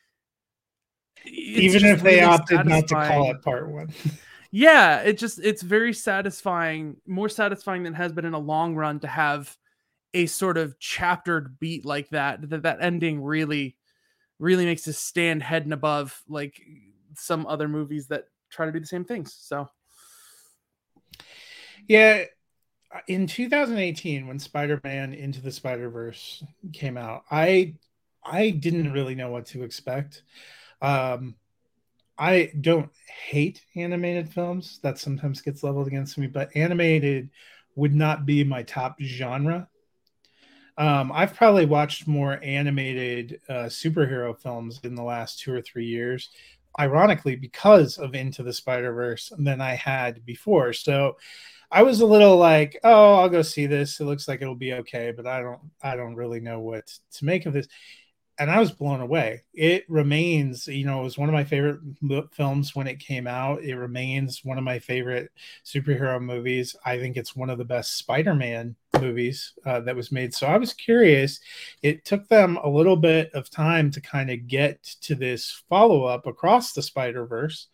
even 1.24 1.86
if 1.86 2.01
they 2.01 2.22
opted 2.22 2.58
satisfying. 2.58 2.68
not 2.68 2.88
to 2.88 2.96
call 2.96 3.32
it 3.32 3.42
part 3.42 3.70
one. 3.70 3.94
yeah, 4.56 5.00
it 5.02 5.18
just 5.18 5.38
it's 5.44 5.62
very 5.62 5.92
satisfying, 5.92 6.96
more 7.06 7.28
satisfying 7.28 7.84
than 7.84 7.94
has 7.94 8.14
been 8.14 8.24
in 8.24 8.34
a 8.34 8.40
long 8.40 8.74
run 8.74 9.02
to 9.02 9.08
have 9.08 9.54
a 10.14 10.28
sort 10.28 10.58
of 10.58 10.80
chaptered 10.80 11.60
beat 11.60 11.84
like 11.84 12.08
that. 12.12 12.50
That 12.50 12.64
that 12.64 12.78
ending 12.80 13.22
really, 13.22 13.76
really 14.40 14.64
makes 14.64 14.88
us 14.88 14.98
stand 14.98 15.44
head 15.44 15.66
and 15.66 15.74
above 15.74 16.24
like 16.30 16.62
some 17.16 17.46
other 17.48 17.68
movies 17.68 18.08
that 18.08 18.30
try 18.50 18.66
to 18.66 18.72
do 18.72 18.80
the 18.80 18.86
same 18.86 19.04
things. 19.04 19.36
So, 19.38 19.68
yeah, 21.86 22.24
in 23.10 23.28
2018 23.28 24.26
when 24.26 24.40
Spider-Man 24.40 25.14
Into 25.14 25.42
the 25.42 25.52
Spider-Verse 25.52 26.46
came 26.72 26.96
out, 26.96 27.26
I 27.30 27.76
I 28.24 28.52
didn't 28.52 28.94
really 28.94 29.16
know 29.16 29.32
what 29.32 29.48
to 29.48 29.64
expect. 29.64 30.24
Um, 30.82 31.36
I 32.18 32.52
don't 32.62 32.90
hate 33.08 33.62
animated 33.76 34.30
films. 34.30 34.80
That 34.84 34.98
sometimes 34.98 35.42
gets 35.42 35.64
leveled 35.64 35.88
against 35.88 36.18
me, 36.18 36.28
but 36.28 36.56
animated 36.56 37.30
would 37.76 37.94
not 37.94 38.26
be 38.26 38.44
my 38.44 38.64
top 38.64 38.96
genre. 39.02 39.68
Um, 40.78 41.12
I've 41.14 41.34
probably 41.34 41.66
watched 41.66 42.08
more 42.08 42.40
animated 42.44 43.40
uh, 43.48 43.66
superhero 43.66 44.38
films 44.38 44.80
in 44.84 44.96
the 44.96 45.04
last 45.04 45.40
two 45.40 45.54
or 45.54 45.62
three 45.62 45.86
years, 45.86 46.30
ironically, 46.80 47.36
because 47.36 47.98
of 47.98 48.14
Into 48.14 48.44
the 48.44 48.54
Spider 48.54 48.92
Verse 48.94 49.32
than 49.38 49.62
I 49.62 49.76
had 49.76 50.26
before. 50.26 50.74
So 50.74 51.18
I 51.72 51.84
was 51.84 52.02
a 52.02 52.06
little 52.06 52.38
like, 52.38 52.78
oh, 52.84 53.16
I'll 53.16 53.30
go 53.30 53.42
see 53.42 53.68
this. 53.68 54.00
It 54.00 54.06
looks 54.06 54.28
like 54.28 54.42
it'll 54.42 54.56
be 54.56 54.74
okay, 54.74 55.14
but 55.16 55.26
I 55.26 55.42
don't, 55.42 55.60
I 55.82 55.96
don't 55.96 56.16
really 56.16 56.40
know 56.42 56.60
what 56.60 56.92
to 57.14 57.26
make 57.26 57.46
of 57.46 57.54
this 57.54 57.68
and 58.38 58.51
I 58.51 58.60
was 58.60 58.72
blown 58.72 59.00
away. 59.00 59.44
It 59.54 59.86
remains, 59.88 60.68
you 60.68 60.86
know, 60.86 61.00
it 61.00 61.04
was 61.04 61.18
one 61.18 61.30
of 61.30 61.34
my 61.34 61.46
favorite 61.46 61.80
films 62.34 62.75
when 62.75 62.88
it 62.88 63.00
came 63.00 63.27
out. 63.27 63.63
It 63.63 63.75
remains 63.75 64.44
one 64.44 64.58
of 64.58 64.63
my 64.63 64.80
favorite 64.80 65.32
superhero 65.63 66.22
movies. 66.22 66.75
I 66.86 67.00
think 67.00 67.15
it's 67.15 67.36
one 67.36 67.50
of 67.50 67.58
the 67.58 67.63
best 67.63 67.98
Spider-Man 67.98 68.75
movies 69.00 69.54
uh, 69.65 69.80
that 69.82 69.96
was 69.96 70.12
made. 70.12 70.34
So 70.34 70.48
I 70.48 70.58
was 70.58 70.74
curious. 70.74 71.39
It 71.82 72.04
took 72.04 72.27
them 72.27 72.58
a 72.58 72.70
little 72.70 72.98
bit 72.98 73.34
of 73.34 73.50
time 73.50 73.89
to 73.92 74.01
kind 74.01 74.30
of 74.30 74.48
get 74.48 74.84
to 75.04 75.15
this 75.15 75.63
follow-up 75.70 76.27
across 76.27 76.74
the 76.74 76.82
Spider-Verse, 76.82 77.68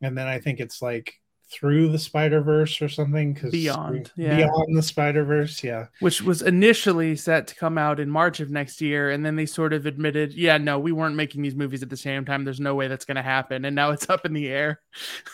and 0.00 0.18
then 0.18 0.26
I 0.26 0.40
think 0.40 0.58
it's 0.58 0.82
like 0.82 1.20
through 1.52 1.88
the 1.88 1.98
Spider 1.98 2.40
Verse 2.40 2.80
or 2.80 2.88
something 2.88 3.34
because 3.34 3.50
beyond, 3.50 4.10
yeah. 4.16 4.36
beyond 4.36 4.76
the 4.76 4.82
Spider 4.82 5.24
Verse, 5.24 5.62
yeah, 5.62 5.86
which 6.00 6.22
was 6.22 6.42
initially 6.42 7.14
set 7.16 7.46
to 7.48 7.54
come 7.54 7.78
out 7.78 8.00
in 8.00 8.10
March 8.10 8.40
of 8.40 8.50
next 8.50 8.80
year, 8.80 9.10
and 9.10 9.24
then 9.24 9.36
they 9.36 9.46
sort 9.46 9.72
of 9.72 9.86
admitted, 9.86 10.32
yeah, 10.34 10.58
no, 10.58 10.78
we 10.78 10.92
weren't 10.92 11.14
making 11.14 11.42
these 11.42 11.54
movies 11.54 11.82
at 11.82 11.90
the 11.90 11.96
same 11.96 12.24
time. 12.24 12.44
There's 12.44 12.60
no 12.60 12.74
way 12.74 12.88
that's 12.88 13.04
going 13.04 13.16
to 13.16 13.22
happen, 13.22 13.64
and 13.64 13.76
now 13.76 13.90
it's 13.90 14.08
up 14.10 14.24
in 14.24 14.32
the 14.32 14.48
air. 14.48 14.80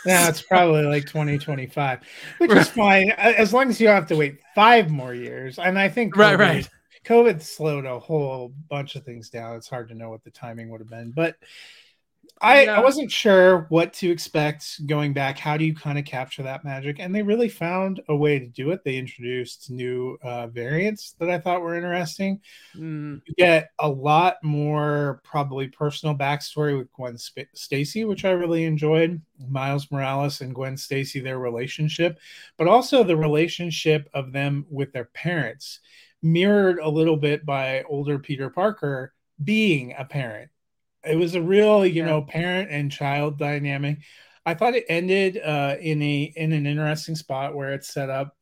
Yeah, 0.04 0.28
it's 0.28 0.42
probably 0.48 0.84
like 0.84 1.06
2025, 1.06 2.00
which 2.38 2.50
right. 2.50 2.60
is 2.60 2.68
fine 2.68 3.10
as 3.10 3.52
long 3.52 3.68
as 3.70 3.80
you 3.80 3.88
have 3.88 4.06
to 4.08 4.16
wait 4.16 4.38
five 4.54 4.90
more 4.90 5.14
years. 5.14 5.58
And 5.58 5.78
I 5.78 5.88
think 5.88 6.14
COVID, 6.14 6.18
right, 6.18 6.38
right. 6.38 6.68
COVID 7.04 7.40
slowed 7.40 7.86
a 7.86 7.98
whole 7.98 8.52
bunch 8.68 8.96
of 8.96 9.04
things 9.04 9.30
down. 9.30 9.56
It's 9.56 9.68
hard 9.68 9.88
to 9.88 9.94
know 9.94 10.10
what 10.10 10.24
the 10.24 10.30
timing 10.30 10.70
would 10.70 10.80
have 10.80 10.90
been, 10.90 11.12
but 11.12 11.36
I, 12.40 12.64
yeah. 12.64 12.76
I 12.76 12.80
wasn't 12.80 13.10
sure 13.10 13.66
what 13.68 13.92
to 13.94 14.10
expect 14.10 14.86
going 14.86 15.12
back. 15.12 15.38
How 15.38 15.56
do 15.56 15.64
you 15.64 15.74
kind 15.74 15.98
of 15.98 16.04
capture 16.04 16.42
that 16.44 16.64
magic? 16.64 16.98
And 17.00 17.14
they 17.14 17.22
really 17.22 17.48
found 17.48 18.00
a 18.08 18.16
way 18.16 18.38
to 18.38 18.46
do 18.46 18.70
it. 18.70 18.84
They 18.84 18.96
introduced 18.96 19.70
new 19.70 20.18
uh, 20.22 20.46
variants 20.46 21.14
that 21.18 21.30
I 21.30 21.38
thought 21.38 21.62
were 21.62 21.74
interesting. 21.74 22.40
Mm. 22.76 23.22
You 23.26 23.34
get 23.36 23.70
a 23.78 23.88
lot 23.88 24.36
more 24.42 25.20
probably 25.24 25.68
personal 25.68 26.14
backstory 26.14 26.78
with 26.78 26.92
Gwen 26.92 27.18
Sp- 27.18 27.50
Stacy, 27.54 28.04
which 28.04 28.24
I 28.24 28.30
really 28.30 28.64
enjoyed. 28.64 29.20
Miles 29.48 29.90
Morales 29.90 30.40
and 30.40 30.54
Gwen 30.54 30.76
Stacy, 30.76 31.20
their 31.20 31.38
relationship, 31.38 32.18
but 32.56 32.68
also 32.68 33.02
the 33.02 33.16
relationship 33.16 34.08
of 34.14 34.32
them 34.32 34.66
with 34.70 34.92
their 34.92 35.06
parents, 35.06 35.80
mirrored 36.22 36.78
a 36.78 36.88
little 36.88 37.16
bit 37.16 37.46
by 37.46 37.82
older 37.88 38.18
Peter 38.18 38.50
Parker 38.50 39.12
being 39.42 39.94
a 39.96 40.04
parent 40.04 40.50
it 41.04 41.16
was 41.16 41.34
a 41.34 41.42
real, 41.42 41.86
you 41.86 42.02
yeah. 42.02 42.06
know, 42.06 42.22
parent 42.22 42.70
and 42.70 42.90
child 42.90 43.38
dynamic. 43.38 43.98
I 44.44 44.54
thought 44.54 44.74
it 44.74 44.86
ended 44.88 45.38
uh, 45.38 45.76
in 45.80 46.02
a 46.02 46.32
in 46.36 46.52
an 46.52 46.66
interesting 46.66 47.14
spot 47.14 47.54
where 47.54 47.72
it's 47.74 47.92
set 47.92 48.10
up. 48.10 48.36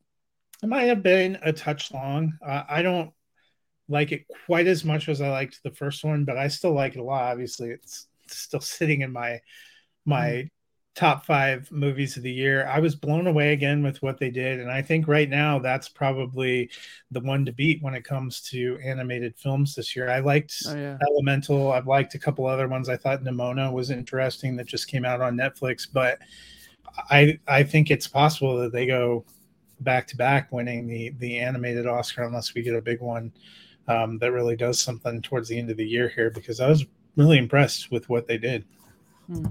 It 0.63 0.69
might 0.69 0.85
have 0.85 1.03
been 1.03 1.39
a 1.43 1.53
touch 1.53 1.93
long. 1.93 2.39
Uh, 2.45 2.63
I 2.69 2.83
don't 2.83 3.11
like 3.89 4.13
it 4.13 4.27
quite 4.47 4.67
as 4.67 4.85
much 4.85 5.09
as 5.09 5.21
I 5.21 5.31
liked 5.31 5.61
the 5.63 5.73
first 5.73 6.05
one, 6.05 6.25
but 6.25 6.39
I 6.39 6.49
still 6.49 6.73
like 6.73 6.95
it 6.95 7.01
a 7.01 7.05
lot. 7.05 7.33
Obviously, 7.33 7.71
it's 7.71 8.09
still 8.29 8.61
sitting 8.61 9.03
in 9.03 9.13
my 9.13 9.41
my 10.05 10.29
mm 10.29 10.51
top 10.97 11.27
five 11.27 11.71
movies 11.71 12.17
of 12.17 12.23
the 12.23 12.33
year. 12.33 12.67
I 12.67 12.81
was 12.81 12.95
blown 12.95 13.27
away 13.27 13.53
again 13.53 13.83
with 13.83 14.03
what 14.03 14.19
they 14.19 14.31
did. 14.31 14.61
And 14.61 14.73
I 14.73 14.81
think 14.81 15.07
right 15.07 15.29
now 15.29 15.59
that's 15.59 15.91
probably 15.91 16.71
the 17.11 17.21
one 17.21 17.45
to 17.45 17.53
beat 17.53 17.83
when 17.83 17.95
it 17.95 18.03
comes 18.03 18.41
to 18.49 18.79
animated 18.83 19.37
films 19.37 19.75
this 19.75 19.95
year. 19.95 20.09
I 20.09 20.21
liked 20.21 20.55
oh, 20.67 20.75
yeah. 20.75 20.97
Elemental. 21.11 21.71
I've 21.71 21.87
liked 21.87 22.15
a 22.15 22.19
couple 22.19 22.47
other 22.47 22.67
ones. 22.67 22.89
I 22.89 22.97
thought 22.97 23.23
Nimona 23.23 23.71
was 23.71 23.91
interesting 23.91 24.57
that 24.57 24.67
just 24.67 24.89
came 24.89 25.05
out 25.05 25.21
on 25.21 25.37
Netflix. 25.37 25.87
But 25.91 26.19
I 27.11 27.39
I 27.47 27.63
think 27.63 27.91
it's 27.91 28.09
possible 28.09 28.57
that 28.61 28.73
they 28.73 28.87
go 28.87 29.27
back 29.81 30.07
to 30.09 30.17
back 30.17 30.51
winning 30.51 30.89
the 30.89 31.11
the 31.19 31.39
animated 31.39 31.87
Oscar 31.87 32.23
unless 32.23 32.55
we 32.55 32.63
get 32.63 32.75
a 32.75 32.81
big 32.81 33.03
one 33.03 33.31
um, 33.87 34.19
that 34.21 34.33
really 34.33 34.57
does 34.57 34.81
something 34.81 35.21
towards 35.21 35.51
the 35.51 35.59
end 35.59 35.71
of 35.71 35.77
the 35.77 35.87
year 35.87 36.09
here 36.09 36.31
because 36.31 36.59
I 36.59 36.71
was 36.71 36.87
really 37.17 37.37
impressed 37.37 37.91
with 37.91 38.09
what 38.09 38.27
they 38.27 38.39
did. 38.39 38.65
Hmm. 39.27 39.45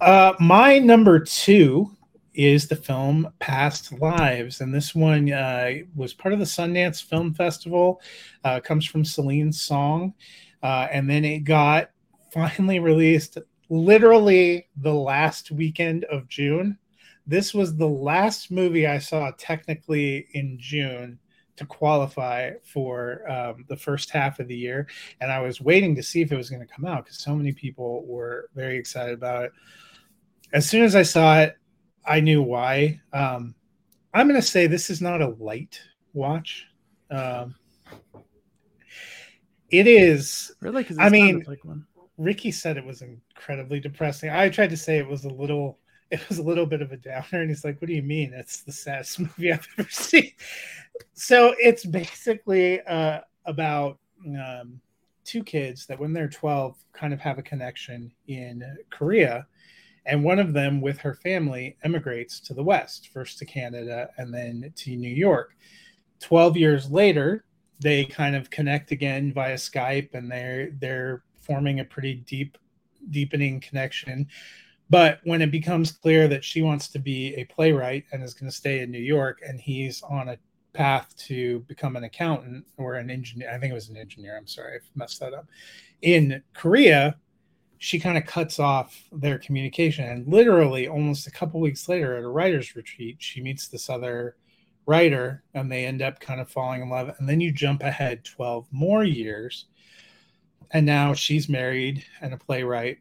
Uh, 0.00 0.32
my 0.38 0.78
number 0.78 1.18
two 1.18 1.90
is 2.34 2.68
the 2.68 2.76
film 2.76 3.28
Past 3.40 3.92
Lives, 4.00 4.60
and 4.60 4.72
this 4.72 4.94
one 4.94 5.32
uh, 5.32 5.72
was 5.96 6.14
part 6.14 6.32
of 6.32 6.38
the 6.38 6.44
Sundance 6.44 7.02
Film 7.02 7.34
Festival. 7.34 8.00
Uh, 8.44 8.60
comes 8.60 8.86
from 8.86 9.04
Celine 9.04 9.52
Song, 9.52 10.14
uh, 10.62 10.86
and 10.92 11.10
then 11.10 11.24
it 11.24 11.40
got 11.40 11.90
finally 12.32 12.78
released 12.78 13.38
literally 13.70 14.68
the 14.76 14.94
last 14.94 15.50
weekend 15.50 16.04
of 16.04 16.28
June. 16.28 16.78
This 17.26 17.52
was 17.52 17.76
the 17.76 17.88
last 17.88 18.52
movie 18.52 18.86
I 18.86 18.98
saw 18.98 19.32
technically 19.36 20.28
in 20.32 20.58
June 20.60 21.18
to 21.56 21.66
qualify 21.66 22.52
for 22.62 23.28
um, 23.28 23.64
the 23.68 23.76
first 23.76 24.10
half 24.10 24.38
of 24.38 24.46
the 24.46 24.56
year, 24.56 24.86
and 25.20 25.32
I 25.32 25.40
was 25.40 25.60
waiting 25.60 25.96
to 25.96 26.04
see 26.04 26.22
if 26.22 26.30
it 26.30 26.36
was 26.36 26.50
going 26.50 26.64
to 26.64 26.72
come 26.72 26.84
out 26.84 27.04
because 27.04 27.18
so 27.18 27.34
many 27.34 27.50
people 27.50 28.06
were 28.06 28.48
very 28.54 28.78
excited 28.78 29.14
about 29.14 29.46
it 29.46 29.52
as 30.52 30.68
soon 30.68 30.82
as 30.82 30.96
I 30.96 31.02
saw 31.02 31.40
it, 31.40 31.56
I 32.04 32.20
knew 32.20 32.42
why. 32.42 33.00
Um, 33.12 33.54
I'm 34.14 34.28
going 34.28 34.40
to 34.40 34.46
say 34.46 34.66
this 34.66 34.90
is 34.90 35.00
not 35.00 35.20
a 35.20 35.28
light 35.28 35.80
watch. 36.12 36.66
Um, 37.10 37.54
it 39.70 39.86
is 39.86 40.52
really 40.60 40.82
because 40.82 40.98
I 40.98 41.10
mean, 41.10 41.44
like 41.46 41.64
one. 41.64 41.86
Ricky 42.16 42.50
said 42.50 42.76
it 42.76 42.84
was 42.84 43.02
incredibly 43.02 43.80
depressing. 43.80 44.30
I 44.30 44.48
tried 44.48 44.70
to 44.70 44.76
say 44.76 44.98
it 44.98 45.06
was 45.06 45.24
a 45.24 45.28
little, 45.28 45.78
it 46.10 46.26
was 46.28 46.38
a 46.38 46.42
little 46.42 46.66
bit 46.66 46.82
of 46.82 46.92
a 46.92 46.96
downer, 46.96 47.26
and 47.32 47.50
he's 47.50 47.64
like, 47.64 47.80
"What 47.80 47.88
do 47.88 47.94
you 47.94 48.02
mean? 48.02 48.32
It's 48.32 48.62
the 48.62 48.72
saddest 48.72 49.18
movie 49.20 49.52
I've 49.52 49.68
ever 49.78 49.88
seen." 49.90 50.32
So 51.12 51.54
it's 51.58 51.84
basically 51.84 52.80
uh, 52.82 53.20
about 53.44 53.98
um, 54.26 54.80
two 55.24 55.44
kids 55.44 55.86
that, 55.86 55.98
when 55.98 56.12
they're 56.12 56.28
12, 56.28 56.76
kind 56.92 57.12
of 57.12 57.20
have 57.20 57.38
a 57.38 57.42
connection 57.42 58.10
in 58.26 58.64
Korea 58.90 59.46
and 60.08 60.24
one 60.24 60.38
of 60.38 60.52
them 60.52 60.80
with 60.80 60.98
her 60.98 61.14
family 61.14 61.76
emigrates 61.84 62.40
to 62.40 62.54
the 62.54 62.62
west 62.62 63.10
first 63.12 63.38
to 63.38 63.44
canada 63.44 64.10
and 64.16 64.32
then 64.32 64.72
to 64.76 64.96
new 64.96 65.08
york. 65.08 65.54
12 66.20 66.56
years 66.56 66.90
later 66.90 67.44
they 67.80 68.04
kind 68.04 68.34
of 68.34 68.50
connect 68.50 68.90
again 68.90 69.32
via 69.32 69.54
skype 69.54 70.14
and 70.14 70.30
they're 70.30 70.70
they're 70.80 71.22
forming 71.40 71.80
a 71.80 71.84
pretty 71.84 72.14
deep 72.14 72.58
deepening 73.10 73.60
connection. 73.60 74.26
But 74.90 75.20
when 75.24 75.42
it 75.42 75.50
becomes 75.50 75.92
clear 75.92 76.28
that 76.28 76.44
she 76.44 76.62
wants 76.62 76.88
to 76.88 76.98
be 76.98 77.34
a 77.34 77.44
playwright 77.44 78.04
and 78.12 78.22
is 78.22 78.34
going 78.34 78.50
to 78.50 78.56
stay 78.56 78.80
in 78.80 78.90
new 78.90 78.98
york 78.98 79.40
and 79.46 79.60
he's 79.60 80.02
on 80.02 80.28
a 80.28 80.38
path 80.72 81.14
to 81.16 81.60
become 81.60 81.96
an 81.96 82.04
accountant 82.04 82.64
or 82.76 82.94
an 82.94 83.10
engineer 83.10 83.50
i 83.52 83.58
think 83.58 83.70
it 83.70 83.74
was 83.74 83.88
an 83.88 83.96
engineer 83.96 84.36
i'm 84.36 84.46
sorry 84.46 84.76
i 84.76 84.78
messed 84.94 85.18
that 85.18 85.34
up 85.34 85.46
in 86.02 86.42
korea 86.54 87.16
she 87.78 87.98
kind 87.98 88.18
of 88.18 88.26
cuts 88.26 88.58
off 88.58 89.04
their 89.12 89.38
communication 89.38 90.04
and 90.04 90.26
literally 90.26 90.88
almost 90.88 91.26
a 91.26 91.30
couple 91.30 91.60
weeks 91.60 91.88
later 91.88 92.16
at 92.16 92.24
a 92.24 92.28
writer's 92.28 92.74
retreat 92.74 93.16
she 93.18 93.40
meets 93.40 93.68
this 93.68 93.88
other 93.88 94.36
writer 94.86 95.44
and 95.54 95.70
they 95.70 95.84
end 95.84 96.02
up 96.02 96.18
kind 96.18 96.40
of 96.40 96.50
falling 96.50 96.82
in 96.82 96.88
love 96.88 97.14
and 97.18 97.28
then 97.28 97.40
you 97.40 97.52
jump 97.52 97.82
ahead 97.82 98.24
12 98.24 98.66
more 98.72 99.04
years 99.04 99.66
and 100.72 100.84
now 100.84 101.14
she's 101.14 101.48
married 101.48 102.04
and 102.20 102.34
a 102.34 102.36
playwright. 102.36 102.98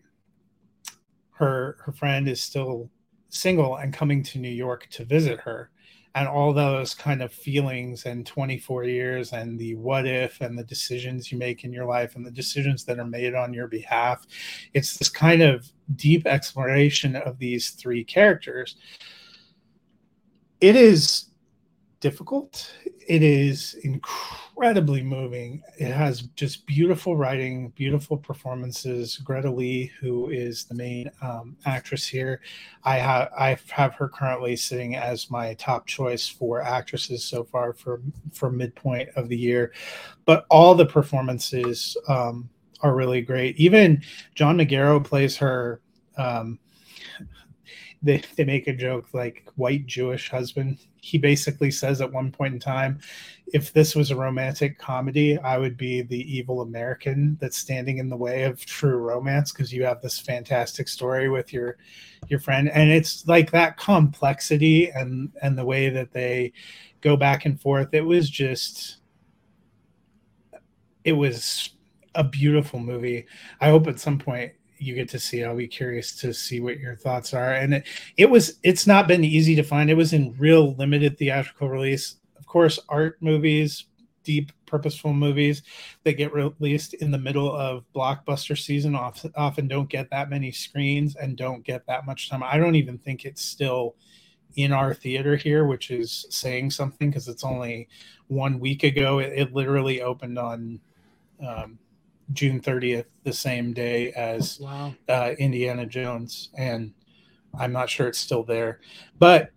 Her 1.32 1.78
her 1.82 1.92
friend 1.92 2.28
is 2.28 2.42
still 2.42 2.90
single 3.30 3.76
and 3.76 3.94
coming 3.94 4.24
to 4.24 4.40
new 4.40 4.50
york 4.50 4.88
to 4.90 5.04
visit 5.04 5.40
her 5.42 5.70
and 6.18 6.28
all 6.28 6.52
those 6.52 6.96
kind 6.96 7.22
of 7.22 7.32
feelings 7.32 8.08
and 8.08 8.26
24 8.26 8.86
years 8.86 9.34
and 9.34 9.60
the 9.60 9.76
what 9.76 10.08
if 10.08 10.42
and 10.42 10.58
the 10.58 10.64
decisions 10.64 11.32
you 11.32 11.38
make 11.38 11.64
in 11.64 11.72
your 11.72 11.86
life 11.86 12.16
and 12.16 12.26
the 12.26 12.32
decisions 12.32 12.84
that 12.84 12.98
are 12.98 13.06
made 13.06 13.36
on 13.36 13.54
your 13.54 13.68
behalf. 13.68 14.26
It's 14.74 14.98
this 14.98 15.10
kind 15.10 15.44
of 15.44 15.72
deep 15.96 16.26
exploration 16.26 17.16
of 17.16 17.38
these 17.38 17.70
three 17.70 18.04
characters. 18.04 18.78
It 20.60 20.76
is 20.76 21.28
difficult 22.00 22.74
it 23.08 23.24
is 23.24 23.76
incredibly 23.84 25.02
moving. 25.02 25.64
It 25.78 25.94
has 25.94 26.24
just 26.36 26.66
beautiful 26.66 27.16
writing, 27.16 27.70
beautiful 27.70 28.18
performances. 28.18 29.18
Greta 29.18 29.50
Lee, 29.50 29.92
who 30.02 30.30
is 30.30 30.66
the 30.66 30.76
main 30.76 31.10
um, 31.22 31.56
actress 31.66 32.06
here, 32.06 32.42
I 32.84 32.98
have 32.98 33.30
I 33.38 33.58
have 33.70 33.94
her 33.96 34.10
currently 34.10 34.58
sitting 34.58 34.98
as 34.98 35.32
my 35.32 35.54
top 35.54 35.88
choice 35.88 36.28
for 36.28 36.62
actresses 36.62 37.24
so 37.24 37.46
far 37.46 37.74
for 37.74 38.02
for 38.34 38.52
midpoint 38.52 39.10
of 39.16 39.30
the 39.30 39.38
year. 39.38 39.72
But 40.26 40.46
all 40.50 40.76
the 40.76 40.86
performances 40.86 41.96
um, 42.10 42.50
are 42.82 42.94
really 42.94 43.22
great. 43.22 43.56
Even 43.56 44.04
John 44.36 44.58
Magaro 44.58 45.04
plays 45.04 45.38
her. 45.38 45.82
Um, 46.18 46.60
they, 48.02 48.22
they 48.36 48.44
make 48.44 48.68
a 48.68 48.74
joke 48.74 49.08
like 49.14 49.44
white 49.56 49.86
Jewish 49.86 50.30
husband. 50.30 50.78
He 51.02 51.18
basically 51.18 51.72
says 51.72 52.02
at 52.02 52.12
one 52.12 52.32
point 52.32 52.54
in 52.54 52.60
time, 52.60 53.00
if 53.54 53.74
this 53.74 53.96
was 53.96 54.12
a 54.12 54.16
romantic 54.16 54.78
comedy, 54.78 55.38
I 55.40 55.58
would 55.58 55.78
be 55.78 56.02
the 56.02 56.36
evil 56.36 56.62
American 56.62 57.38
that's 57.40 57.58
standing 57.58 57.98
in 57.98 58.10
the 58.10 58.18
way 58.18 58.44
of 58.44 58.66
true 58.66 58.98
romance 58.98 59.52
because 59.52 59.72
you 59.72 59.84
have 59.86 60.02
this 60.02 60.20
fantastic 60.20 60.88
story 60.88 61.30
with 61.30 61.54
your 61.54 61.78
your 62.28 62.40
friend. 62.40 62.70
And 62.70 62.92
it's 62.92 63.28
like 63.28 63.52
that 63.52 63.78
complexity 63.78 64.90
and 64.90 65.32
and 65.42 65.58
the 65.58 65.66
way 65.66 65.90
that 65.90 66.12
they 66.12 66.52
go 67.02 67.16
back 67.16 67.46
and 67.46 67.60
forth. 67.60 67.94
It 67.94 68.02
was 68.02 68.30
just 68.30 68.98
it 71.04 71.14
was 71.14 71.70
a 72.16 72.24
beautiful 72.24 72.80
movie. 72.80 73.26
I 73.62 73.70
hope 73.70 73.88
at 73.88 74.00
some 74.00 74.20
point 74.20 74.52
you 74.80 74.96
get 74.96 75.10
to 75.10 75.20
see. 75.20 75.44
I'll 75.44 75.56
be 75.56 75.68
curious 75.68 76.16
to 76.18 76.34
see 76.34 76.60
what 76.60 76.80
your 76.80 76.96
thoughts 76.96 77.34
are. 77.34 77.54
And 77.54 77.76
it, 77.76 77.88
it 78.18 78.30
was 78.30 78.60
it's 78.64 78.88
not 78.88 79.08
been 79.08 79.24
easy 79.24 79.56
to 79.56 79.64
find. 79.64 79.90
It 79.90 79.96
was 79.96 80.14
in 80.14 80.36
real 80.38 80.76
limited 80.76 81.18
theatrical 81.18 81.70
release. 81.70 82.16
Of 82.38 82.46
course, 82.46 82.80
art 82.90 83.18
movies, 83.22 83.86
deep 84.24 84.52
purposeful 84.66 85.14
movies 85.14 85.64
that 86.04 86.14
get 86.14 86.34
released 86.34 86.94
in 86.96 87.12
the 87.12 87.18
middle 87.18 87.52
of 87.52 87.86
blockbuster 87.96 88.58
season 88.58 88.96
often, 88.96 89.32
often 89.36 89.68
don't 89.68 89.90
get 89.90 90.10
that 90.10 90.30
many 90.30 90.52
screens 90.52 91.16
and 91.16 91.38
don't 91.38 91.64
get 91.64 91.86
that 91.88 92.06
much 92.06 92.30
time. 92.30 92.44
I 92.44 92.58
don't 92.58 92.76
even 92.76 92.98
think 92.98 93.26
it's 93.26 93.44
still 93.44 93.96
in 94.56 94.74
our 94.74 94.94
theater 94.94 95.36
here, 95.36 95.66
which 95.66 95.92
is 95.92 96.26
saying 96.30 96.72
something 96.72 97.10
because 97.10 97.28
it's 97.28 97.44
only 97.44 97.88
one 98.28 98.60
week 98.60 98.84
ago. 98.84 99.20
It, 99.20 99.34
it 99.34 99.54
literally 99.54 100.02
opened 100.02 100.38
on 100.38 100.80
um, 101.46 101.80
June 102.34 102.60
30th, 102.60 103.06
the 103.24 103.34
same 103.34 103.74
day 103.74 104.12
as 104.12 104.60
wow. 104.60 104.94
uh, 105.08 105.34
Indiana 105.40 105.86
Jones, 105.86 106.50
and 106.58 106.94
I'm 107.58 107.72
not 107.72 107.90
sure 107.90 108.08
it's 108.08 108.20
still 108.20 108.44
there, 108.44 108.80
but 109.18 109.52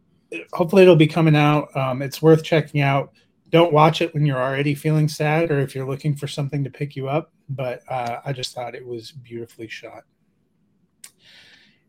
hopefully 0.53 0.83
it'll 0.83 0.97
be 0.97 1.07
coming 1.07 1.37
out. 1.37 1.75
Um, 1.77 2.03
it's 2.03 2.23
worth 2.23 2.43
checking 2.43 2.81
out. 2.81 3.12
Don't 3.50 3.73
watch 3.73 4.00
it 4.00 4.15
when 4.15 4.25
you're 4.25 4.41
already 4.41 4.75
feeling 4.75 5.09
sad 5.09 5.50
or 5.50 5.59
if 5.59 5.75
you're 5.75 5.89
looking 5.89 6.15
for 6.15 6.29
something 6.29 6.62
to 6.62 6.71
pick 6.71 6.95
you 6.95 7.09
up. 7.09 7.33
But 7.49 7.83
uh, 7.89 8.21
I 8.25 8.33
just 8.33 8.55
thought 8.55 8.75
it 8.75 8.87
was 8.87 9.11
beautifully 9.11 9.67
shot. 9.67 10.05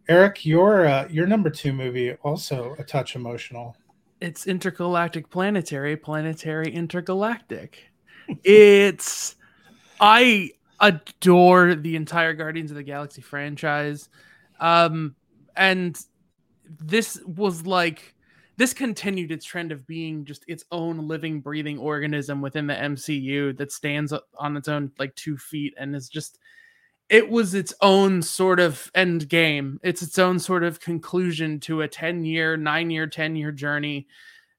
Eric, 0.07 0.45
your 0.45 0.87
uh, 0.87 1.07
your 1.09 1.27
number 1.27 1.49
two 1.49 1.71
movie 1.71 2.13
also 2.23 2.75
a 2.79 2.83
touch 2.83 3.15
emotional. 3.15 3.77
It's 4.19 4.47
intergalactic 4.47 5.29
planetary, 5.29 5.95
planetary 5.95 6.71
intergalactic. 6.71 7.83
it's 8.43 9.35
I 9.99 10.51
adore 10.81 11.75
the 11.75 11.95
entire 11.95 12.33
Guardians 12.33 12.71
of 12.71 12.77
the 12.77 12.83
Galaxy 12.83 13.21
franchise. 13.21 14.09
Um, 14.59 15.15
and 15.55 15.97
this 16.79 17.21
was 17.25 17.65
like 17.65 18.15
this 18.57 18.73
continued 18.73 19.31
its 19.31 19.45
trend 19.45 19.71
of 19.71 19.87
being 19.87 20.25
just 20.25 20.43
its 20.47 20.63
own 20.71 21.07
living, 21.07 21.41
breathing 21.41 21.79
organism 21.79 22.41
within 22.41 22.67
the 22.67 22.73
MCU 22.73 23.57
that 23.57 23.71
stands 23.71 24.13
on 24.37 24.57
its 24.57 24.67
own 24.67 24.91
like 24.99 25.15
two 25.15 25.37
feet 25.37 25.73
and 25.77 25.95
is 25.95 26.09
just 26.09 26.37
it 27.09 27.29
was 27.29 27.53
its 27.53 27.73
own 27.81 28.21
sort 28.21 28.59
of 28.59 28.89
end 28.95 29.27
game. 29.27 29.79
It's 29.83 30.01
its 30.01 30.17
own 30.17 30.39
sort 30.39 30.63
of 30.63 30.79
conclusion 30.79 31.59
to 31.61 31.81
a 31.81 31.87
10 31.87 32.23
year, 32.23 32.55
nine 32.55 32.89
year, 32.89 33.05
10 33.05 33.35
year 33.35 33.51
journey 33.51 34.07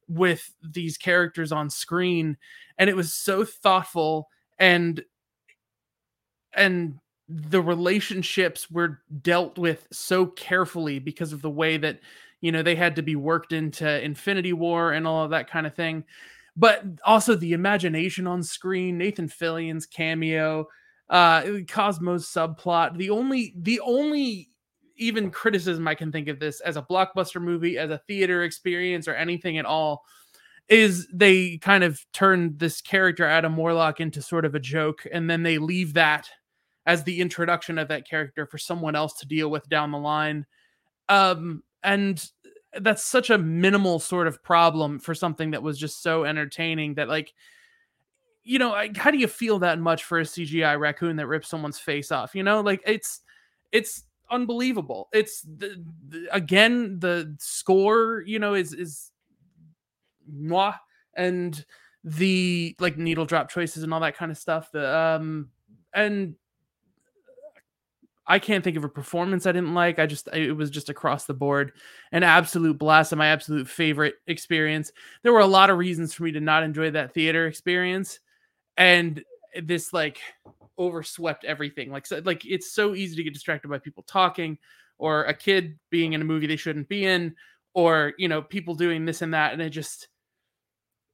with 0.09 0.55
these 0.63 0.99
characters 0.99 1.51
on 1.51 1.71
screen. 1.71 2.37
And 2.77 2.91
it 2.91 2.97
was 2.97 3.13
so 3.13 3.45
thoughtful 3.45 4.29
and 4.59 5.03
and 6.55 6.99
the 7.29 7.63
relationships 7.63 8.71
were 8.71 9.01
dealt 9.23 9.57
with 9.57 9.87
so 9.93 10.27
carefully 10.27 10.99
because 10.99 11.33
of 11.33 11.43
the 11.43 11.51
way 11.51 11.77
that 11.77 12.01
you 12.41 12.53
know 12.53 12.63
they 12.63 12.75
had 12.75 12.97
to 12.97 13.03
be 13.03 13.17
worked 13.17 13.53
into 13.53 14.03
infinity 14.05 14.53
war 14.53 14.93
and 14.93 15.07
all 15.07 15.25
of 15.25 15.31
that 15.31 15.49
kind 15.49 15.67
of 15.67 15.75
thing. 15.75 16.05
But 16.57 16.85
also 17.05 17.35
the 17.35 17.55
imagination 17.55 18.27
on 18.27 18.43
screen 18.43 18.99
nathan 18.99 19.29
fillion's 19.29 19.87
cameo 19.87 20.67
uh 21.09 21.43
cosmo's 21.67 22.27
subplot 22.27 22.97
the 22.97 23.11
only 23.11 23.55
the 23.57 23.81
only 23.81 24.49
even 24.97 25.31
criticism 25.31 25.89
i 25.89 25.95
can 25.95 26.13
think 26.13 26.29
of 26.29 26.39
this 26.39 26.61
as 26.61 26.77
a 26.77 26.83
blockbuster 26.83 27.41
movie 27.41 27.79
as 27.79 27.91
a 27.91 28.03
theater 28.07 28.43
experience 28.45 29.09
or 29.09 29.15
anything 29.15 29.59
at 29.59 29.65
all 29.65 30.05
is 30.69 31.09
they 31.13 31.59
kind 31.59 31.85
of 31.85 32.01
turned 32.13 32.59
this 32.59 32.81
character 32.81 33.25
adam 33.25 33.57
warlock 33.57 34.01
into 34.01 34.23
sort 34.23 34.45
of 34.45 34.55
a 34.55 34.61
joke 34.61 35.07
and 35.13 35.29
then 35.29 35.43
they 35.43 35.59
leave 35.59 35.95
that 35.95 36.29
as 36.87 37.05
the 37.05 37.21
introduction 37.21 37.79
of 37.79 37.89
that 37.89 38.09
character 38.09 38.47
for 38.47 38.59
someone 38.59 38.97
else 38.97 39.15
to 39.15 39.27
deal 39.27 39.51
with 39.51 39.69
down 39.69 39.93
the 39.93 39.99
line. 39.99 40.47
Um, 41.09 41.63
and 41.83 42.25
that's 42.81 43.05
such 43.05 43.31
a 43.31 43.39
minimal 43.39 43.99
sort 43.99 44.27
of 44.27 44.43
problem 44.43 44.99
for 44.99 45.15
something 45.15 45.51
that 45.51 45.63
was 45.63 45.79
just 45.79 46.03
so 46.03 46.25
entertaining 46.25 46.95
that 46.95 47.09
like 47.09 47.35
you 48.45 48.59
know 48.59 48.73
I, 48.73 48.91
how 48.97 49.11
do 49.11 49.19
you 49.19 49.29
feel 49.29 49.59
that 49.61 49.79
much 49.79 50.05
for 50.05 50.19
a 50.19 50.23
cgi 50.23 50.79
raccoon 50.79 51.17
that 51.17 51.27
rips 51.27 51.49
someone's 51.49 51.79
face 51.79 52.11
off 52.11 52.35
you 52.35 52.43
know 52.43 52.61
like 52.61 52.83
it's 52.87 53.21
it's 53.73 54.05
unbelievable 54.31 55.09
it's 55.13 55.43
the, 55.43 55.85
the, 56.09 56.29
again 56.33 56.99
the 56.99 57.37
score 57.39 58.23
you 58.27 58.39
know 58.39 58.55
is 58.55 58.73
is 58.73 59.11
moi 60.33 60.73
and 61.15 61.67
the 62.05 62.75
like 62.81 62.97
needle 62.97 63.27
drop 63.27 63.51
choices 63.51 63.83
and 63.83 63.93
all 63.93 64.01
that 64.01 64.17
kind 64.17 64.33
of 64.33 64.39
stuff 64.39 64.73
the 64.73 64.97
um 64.97 65.51
and 65.95 66.35
I 68.27 68.39
can't 68.39 68.63
think 68.63 68.77
of 68.77 68.85
a 68.85 68.89
performance 68.89 69.47
I 69.47 69.53
didn't 69.53 69.75
like. 69.75 69.99
I 69.99 70.07
just 70.07 70.29
it 70.33 70.53
was 70.53 70.71
just 70.71 70.89
across 70.89 71.25
the 71.25 71.35
board 71.35 71.73
an 72.13 72.23
absolute 72.23 72.79
blast 72.79 73.13
and 73.13 73.19
my 73.19 73.27
absolute 73.29 73.69
favorite 73.69 74.15
experience. 74.27 74.93
There 75.23 75.33
were 75.33 75.41
a 75.41 75.47
lot 75.47 75.71
of 75.71 75.79
reasons 75.79 76.15
for 76.15 76.23
me 76.23 76.33
to 76.33 76.41
not 76.41 76.63
enjoy 76.63 76.91
that 76.93 77.15
theater 77.15 77.47
experience, 77.47 78.21
and 78.77 79.23
this 79.63 79.93
like 79.93 80.21
overswept 80.79 81.45
everything. 81.45 81.91
Like 81.91 82.07
so, 82.07 82.23
like 82.25 82.45
it's 82.45 82.73
so 82.73 82.95
easy 82.95 83.17
to 83.17 83.25
get 83.25 83.35
distracted 83.35 83.69
by 83.69 83.79
people 83.79 84.05
talking, 84.05 84.57
or 84.99 85.25
a 85.25 85.35
kid 85.35 85.79
being 85.91 86.13
in 86.13 86.23
a 86.23 86.25
movie 86.25 86.47
they 86.47 86.57
shouldn't 86.57 86.89
be 86.89 87.05
in, 87.05 87.35
or 87.75 88.15
you 88.19 88.29
know 88.29 88.41
people 88.41 88.75
doing 88.75 89.05
this 89.05 89.23
and 89.23 89.35
that, 89.35 89.53
and 89.53 89.61
it 89.61 89.71
just 89.71 90.09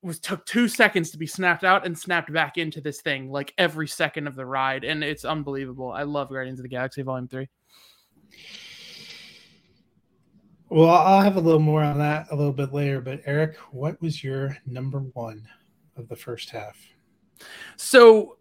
was 0.02 0.20
took 0.20 0.44
two 0.46 0.68
seconds 0.68 1.11
to 1.11 1.18
be 1.18 1.26
snapped 1.26 1.64
out 1.64 1.84
and 1.84 1.98
snapped 1.98 2.32
back 2.32 2.56
into 2.56 2.80
this 2.80 3.00
thing 3.00 3.30
like 3.30 3.52
every 3.58 3.88
second 3.88 4.26
of 4.26 4.37
the 4.37 4.46
ride 4.46 4.84
and 4.84 5.02
it's 5.02 5.24
unbelievable. 5.24 5.92
I 5.92 6.04
love 6.04 6.28
guardians 6.28 6.61
of 6.61 6.62
the 6.62 6.68
galaxy 6.68 7.02
volume 7.02 7.28
3 7.28 7.48
well 10.70 10.90
i'll 10.90 11.22
have 11.22 11.37
a 11.37 11.40
little 11.40 11.58
more 11.58 11.82
on 11.82 11.98
that 11.98 12.26
a 12.30 12.37
little 12.37 12.52
bit 12.52 12.74
later 12.74 13.00
but 13.00 13.22
eric 13.24 13.56
what 13.72 13.98
was 14.02 14.22
your 14.22 14.54
number 14.66 14.98
one 15.14 15.42
of 15.98 16.08
the 16.08 16.16
first 16.16 16.50
half? 16.50 16.78
So 17.76 18.38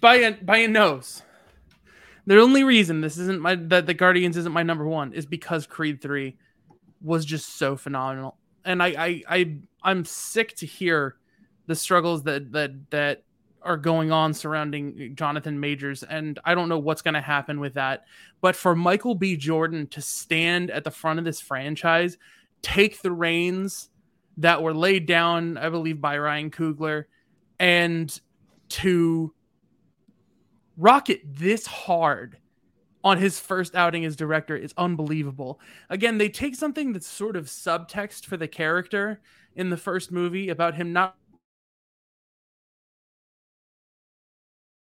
by 0.00 0.16
a 0.16 0.32
by 0.32 0.58
a 0.58 0.68
nose 0.68 1.22
the 2.26 2.38
only 2.38 2.64
reason 2.64 3.00
this 3.00 3.18
isn't 3.18 3.40
my 3.40 3.54
that 3.54 3.86
the 3.86 3.94
guardians 3.94 4.36
isn't 4.36 4.52
my 4.52 4.62
number 4.62 4.86
one 4.86 5.12
is 5.12 5.26
because 5.26 5.66
creed 5.66 6.00
3 6.00 6.36
was 7.02 7.24
just 7.24 7.56
so 7.56 7.76
phenomenal. 7.76 8.36
And 8.64 8.82
I, 8.82 8.88
I 8.88 9.22
I 9.28 9.56
I'm 9.82 10.04
sick 10.04 10.54
to 10.56 10.66
hear 10.66 11.16
the 11.66 11.74
struggles 11.74 12.22
that 12.24 12.52
that 12.52 12.90
that 12.90 13.24
are 13.62 13.76
going 13.76 14.10
on 14.10 14.32
surrounding 14.32 15.14
Jonathan 15.14 15.60
Majors, 15.60 16.02
and 16.02 16.38
I 16.44 16.54
don't 16.54 16.68
know 16.68 16.78
what's 16.78 17.02
going 17.02 17.14
to 17.14 17.20
happen 17.20 17.60
with 17.60 17.74
that. 17.74 18.04
But 18.40 18.56
for 18.56 18.74
Michael 18.74 19.14
B. 19.14 19.36
Jordan 19.36 19.86
to 19.88 20.00
stand 20.00 20.70
at 20.70 20.84
the 20.84 20.90
front 20.90 21.18
of 21.18 21.24
this 21.24 21.40
franchise, 21.40 22.16
take 22.62 23.02
the 23.02 23.12
reins 23.12 23.90
that 24.38 24.62
were 24.62 24.74
laid 24.74 25.06
down, 25.06 25.58
I 25.58 25.68
believe, 25.68 26.00
by 26.00 26.16
Ryan 26.18 26.50
Coogler, 26.50 27.04
and 27.58 28.18
to 28.70 29.34
rocket 30.76 31.20
this 31.26 31.66
hard 31.66 32.38
on 33.02 33.18
his 33.18 33.40
first 33.40 33.74
outing 33.74 34.04
as 34.04 34.16
director 34.16 34.56
is 34.56 34.74
unbelievable. 34.76 35.60
Again, 35.88 36.18
they 36.18 36.28
take 36.28 36.54
something 36.54 36.92
that's 36.92 37.06
sort 37.06 37.36
of 37.36 37.46
subtext 37.46 38.26
for 38.26 38.36
the 38.36 38.48
character 38.48 39.20
in 39.56 39.70
the 39.70 39.76
first 39.76 40.12
movie 40.12 40.48
about 40.48 40.74
him 40.74 40.92
not 40.92 41.16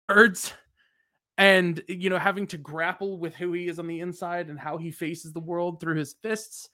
birds 0.09 0.53
and 1.39 1.83
you 1.89 2.11
know 2.11 2.19
having 2.19 2.47
to 2.47 2.59
grapple 2.59 3.19
with 3.19 3.35
who 3.35 3.53
he 3.53 3.69
is 3.69 3.79
on 3.79 3.87
the 3.87 4.01
inside 4.01 4.49
and 4.49 4.59
how 4.59 4.77
he 4.77 4.91
faces 4.91 5.33
the 5.33 5.41
world 5.41 5.81
through 5.81 5.97
his 5.97 6.15
fists. 6.23 6.69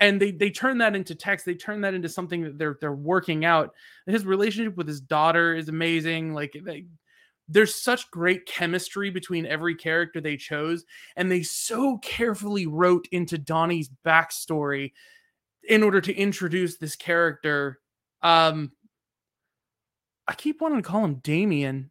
And 0.00 0.20
they 0.20 0.30
they 0.32 0.50
turn 0.50 0.78
that 0.78 0.96
into 0.96 1.14
text. 1.14 1.46
They 1.46 1.54
turn 1.54 1.80
that 1.82 1.94
into 1.94 2.08
something 2.08 2.42
that 2.42 2.58
they're 2.58 2.76
they're 2.80 2.92
working 2.92 3.44
out. 3.44 3.74
His 4.06 4.26
relationship 4.26 4.76
with 4.76 4.88
his 4.88 5.00
daughter 5.00 5.54
is 5.54 5.68
amazing. 5.68 6.34
Like 6.34 6.56
they, 6.64 6.86
there's 7.52 7.74
such 7.74 8.10
great 8.10 8.46
chemistry 8.46 9.10
between 9.10 9.46
every 9.46 9.74
character 9.74 10.20
they 10.20 10.36
chose 10.36 10.84
and 11.16 11.30
they 11.30 11.42
so 11.42 11.98
carefully 11.98 12.66
wrote 12.66 13.06
into 13.12 13.38
donnie's 13.38 13.90
backstory 14.04 14.92
in 15.68 15.82
order 15.82 16.00
to 16.00 16.14
introduce 16.14 16.76
this 16.76 16.96
character 16.96 17.80
um 18.22 18.72
i 20.26 20.34
keep 20.34 20.60
wanting 20.60 20.82
to 20.82 20.88
call 20.88 21.04
him 21.04 21.16
damian 21.16 21.90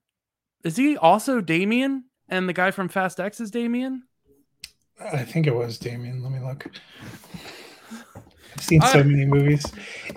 is 0.63 0.76
he 0.76 0.97
also 0.97 1.41
damian 1.41 2.04
and 2.30 2.47
the 2.47 2.54
guy 2.54 2.71
from 2.71 2.89
fast 2.89 3.19
x 3.19 3.39
is 3.39 3.52
damian 3.52 4.04
I 5.13 5.24
think 5.24 5.47
it 5.47 5.56
was 5.56 5.78
Damian. 5.78 6.21
Let 6.21 6.32
me 6.32 6.39
look. 6.39 6.69
I've 7.91 8.63
seen 8.63 8.82
so 8.82 9.00
I, 9.00 9.04
many 9.04 9.26
movies. 9.26 9.65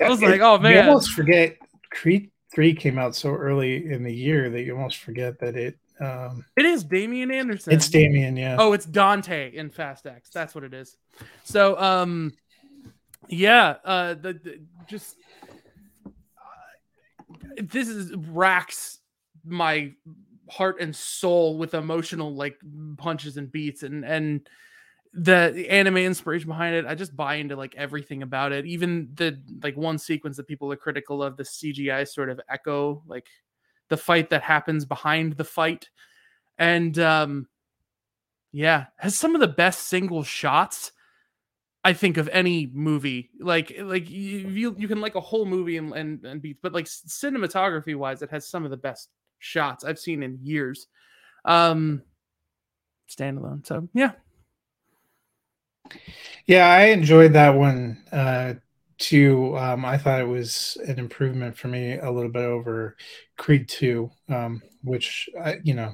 I 0.01 0.09
was 0.09 0.23
it, 0.23 0.29
like, 0.29 0.41
oh 0.41 0.59
man, 0.59 0.73
you 0.73 0.81
almost 0.81 1.13
forget 1.13 1.57
Creed 1.91 2.31
Three 2.55 2.75
came 2.75 2.99
out 2.99 3.17
so 3.17 3.31
early 3.35 3.91
in 3.91 4.03
the 4.05 4.15
year 4.15 4.49
that 4.51 4.63
you 4.63 4.77
almost 4.77 4.99
forget 4.99 5.39
that 5.41 5.57
it. 5.57 5.79
Um, 6.01 6.45
it 6.57 6.65
is 6.65 6.85
Damian 6.85 7.31
Anderson. 7.31 7.73
It's 7.73 7.89
Damian, 7.89 8.37
yeah. 8.37 8.57
Oh, 8.59 8.73
it's 8.73 8.87
Dante 8.87 9.55
in 9.55 9.71
Fast 9.71 10.07
X. 10.07 10.31
That's 10.31 10.55
what 10.55 10.65
it 10.65 10.75
is. 10.75 10.97
So, 11.45 11.79
um, 11.81 12.33
yeah, 13.29 13.77
uh, 13.85 14.15
the, 14.15 14.35
the 14.35 14.61
just 14.87 15.17
uh, 16.07 16.11
this 17.63 17.89
is 17.89 18.15
racks 18.15 19.01
my 19.45 19.93
heart 20.49 20.81
and 20.81 20.95
soul 20.95 21.59
with 21.59 21.75
emotional 21.75 22.35
like 22.35 22.59
punches 22.97 23.37
and 23.37 23.51
beats 23.51 23.83
and 23.83 24.05
and 24.05 24.49
the 25.17 25.67
anime 25.71 25.99
inspiration 25.99 26.49
behind 26.49 26.75
it 26.75 26.87
i 26.87 26.95
just 26.95 27.15
buy 27.15 27.37
into 27.37 27.55
like 27.55 27.75
everything 27.77 28.23
about 28.23 28.51
it. 28.51 28.67
Even 28.67 29.09
the 29.15 29.41
like 29.63 29.77
one 29.77 29.97
sequence 29.97 30.37
that 30.37 30.49
people 30.49 30.73
are 30.73 30.77
critical 30.77 31.23
of 31.23 31.37
the 31.37 31.45
cgi 31.45 32.07
sort 32.09 32.29
of 32.29 32.41
echo 32.49 33.03
like 33.07 33.29
the 33.91 33.97
fight 33.97 34.31
that 34.31 34.43
happens 34.43 34.85
behind 34.85 35.35
the 35.35 35.45
fight. 35.45 35.89
And 36.59 36.99
um 36.99 37.47
yeah 38.51 38.87
has 38.97 39.17
some 39.17 39.35
of 39.35 39.41
the 39.41 39.49
best 39.49 39.89
single 39.89 40.23
shots 40.23 40.93
i 41.83 41.93
think 41.93 42.17
of 42.17 42.29
any 42.33 42.71
movie. 42.73 43.31
Like 43.39 43.73
like 43.81 44.11
you 44.11 44.75
you, 44.77 44.89
can 44.89 45.01
like 45.01 45.15
a 45.15 45.21
whole 45.21 45.47
movie 45.47 45.77
and, 45.77 45.93
and 45.93 46.25
and 46.25 46.43
beats 46.43 46.59
but 46.61 46.73
like 46.73 46.87
cinematography 46.87 47.95
wise 47.95 48.23
it 48.23 48.31
has 48.31 48.49
some 48.49 48.65
of 48.65 48.71
the 48.71 48.77
best 48.77 49.11
shots 49.39 49.85
i've 49.85 49.99
seen 49.99 50.25
in 50.25 50.39
years. 50.43 50.89
Um 51.45 52.03
standalone. 53.09 53.65
So 53.65 53.89
yeah 53.95 54.13
yeah, 56.47 56.67
I 56.67 56.87
enjoyed 56.87 57.33
that 57.33 57.55
one 57.55 58.03
uh, 58.13 58.55
too. 58.99 59.57
Um, 59.57 59.85
I 59.85 59.99
thought 59.99 60.21
it 60.21 60.29
was 60.29 60.77
an 60.87 60.99
improvement 60.99 61.57
for 61.57 61.69
me 61.69 61.99
a 61.99 62.11
little 62.11 62.31
bit 62.31 62.45
over 62.45 62.97
Creed 63.37 63.69
2, 63.69 64.11
um, 64.29 64.63
which, 64.83 65.29
I, 65.41 65.57
you 65.63 65.75
know, 65.75 65.93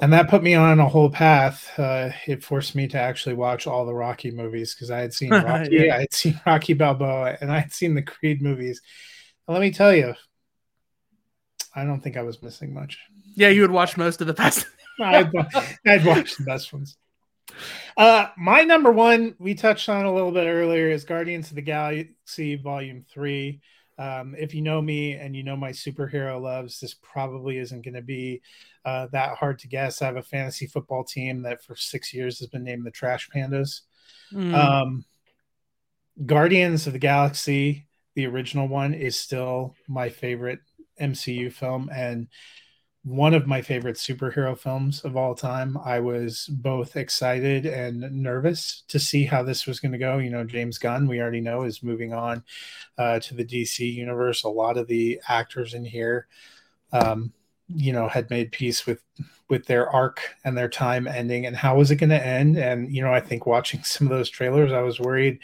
and 0.00 0.12
that 0.12 0.30
put 0.30 0.42
me 0.42 0.54
on 0.54 0.78
a 0.78 0.88
whole 0.88 1.10
path. 1.10 1.70
Uh, 1.76 2.10
it 2.26 2.44
forced 2.44 2.76
me 2.76 2.86
to 2.88 2.98
actually 2.98 3.34
watch 3.34 3.66
all 3.66 3.84
the 3.84 3.94
Rocky 3.94 4.30
movies 4.30 4.74
because 4.74 4.90
I 4.90 5.00
had 5.00 5.12
seen 5.12 5.30
Rocky, 5.32 5.68
yeah. 5.72 5.96
I 5.96 6.00
had 6.00 6.12
seen 6.12 6.40
Rocky 6.46 6.74
Balboa, 6.74 7.36
and 7.40 7.50
I 7.50 7.58
had 7.58 7.72
seen 7.72 7.94
the 7.94 8.02
Creed 8.02 8.40
movies. 8.40 8.80
And 9.46 9.54
let 9.54 9.60
me 9.60 9.72
tell 9.72 9.94
you, 9.94 10.14
I 11.74 11.84
don't 11.84 12.00
think 12.00 12.16
I 12.16 12.22
was 12.22 12.42
missing 12.42 12.72
much. 12.72 12.98
Yeah, 13.34 13.48
you 13.48 13.62
would 13.62 13.70
watch 13.70 13.96
most 13.96 14.20
of 14.20 14.26
the 14.26 14.34
best. 14.34 14.66
I'd, 15.00 15.30
I'd 15.86 16.04
watch 16.04 16.36
the 16.36 16.44
best 16.44 16.72
ones. 16.72 16.96
Uh, 17.96 18.28
my 18.36 18.62
number 18.62 18.92
one, 18.92 19.34
we 19.38 19.54
touched 19.54 19.88
on 19.88 20.04
a 20.04 20.12
little 20.12 20.32
bit 20.32 20.46
earlier, 20.46 20.90
is 20.90 21.04
Guardians 21.04 21.50
of 21.50 21.56
the 21.56 21.62
Galaxy 21.62 22.56
Volume 22.56 23.04
Three. 23.12 23.60
Um, 23.98 24.36
if 24.38 24.54
you 24.54 24.62
know 24.62 24.80
me 24.80 25.14
and 25.14 25.34
you 25.34 25.42
know 25.42 25.56
my 25.56 25.70
superhero 25.70 26.40
loves, 26.40 26.78
this 26.78 26.94
probably 26.94 27.58
isn't 27.58 27.84
going 27.84 27.94
to 27.94 28.02
be 28.02 28.40
uh, 28.84 29.08
that 29.12 29.36
hard 29.36 29.58
to 29.60 29.68
guess. 29.68 30.00
I 30.00 30.06
have 30.06 30.16
a 30.16 30.22
fantasy 30.22 30.66
football 30.66 31.02
team 31.02 31.42
that 31.42 31.64
for 31.64 31.74
six 31.74 32.14
years 32.14 32.38
has 32.38 32.48
been 32.48 32.62
named 32.62 32.86
the 32.86 32.92
Trash 32.92 33.28
Pandas. 33.28 33.80
Mm. 34.32 34.54
Um, 34.54 35.04
Guardians 36.24 36.86
of 36.86 36.92
the 36.92 36.98
Galaxy, 36.98 37.86
the 38.14 38.26
original 38.26 38.68
one, 38.68 38.94
is 38.94 39.16
still 39.16 39.74
my 39.88 40.08
favorite 40.08 40.60
MCU 41.00 41.52
film, 41.52 41.90
and 41.92 42.28
one 43.08 43.32
of 43.32 43.46
my 43.46 43.62
favorite 43.62 43.96
superhero 43.96 44.56
films 44.56 45.00
of 45.00 45.16
all 45.16 45.34
time. 45.34 45.78
I 45.84 45.98
was 46.00 46.46
both 46.46 46.96
excited 46.96 47.64
and 47.64 48.00
nervous 48.12 48.82
to 48.88 48.98
see 48.98 49.24
how 49.24 49.42
this 49.42 49.66
was 49.66 49.80
going 49.80 49.92
to 49.92 49.98
go. 49.98 50.18
You 50.18 50.30
know, 50.30 50.44
James 50.44 50.78
Gunn, 50.78 51.08
we 51.08 51.20
already 51.20 51.40
know, 51.40 51.62
is 51.62 51.82
moving 51.82 52.12
on 52.12 52.44
uh, 52.98 53.18
to 53.20 53.34
the 53.34 53.44
DC 53.44 53.92
universe. 53.92 54.44
A 54.44 54.48
lot 54.48 54.76
of 54.76 54.86
the 54.86 55.20
actors 55.28 55.74
in 55.74 55.84
here, 55.84 56.26
um, 56.92 57.32
you 57.68 57.92
know, 57.92 58.08
had 58.08 58.28
made 58.30 58.52
peace 58.52 58.86
with 58.86 59.02
with 59.48 59.64
their 59.64 59.88
arc 59.88 60.20
and 60.44 60.56
their 60.56 60.68
time 60.68 61.08
ending. 61.08 61.46
And 61.46 61.56
how 61.56 61.76
was 61.78 61.90
it 61.90 61.96
going 61.96 62.10
to 62.10 62.26
end? 62.26 62.58
And 62.58 62.94
you 62.94 63.02
know, 63.02 63.12
I 63.12 63.20
think 63.20 63.46
watching 63.46 63.82
some 63.84 64.06
of 64.06 64.10
those 64.10 64.28
trailers, 64.30 64.72
I 64.72 64.82
was 64.82 65.00
worried 65.00 65.40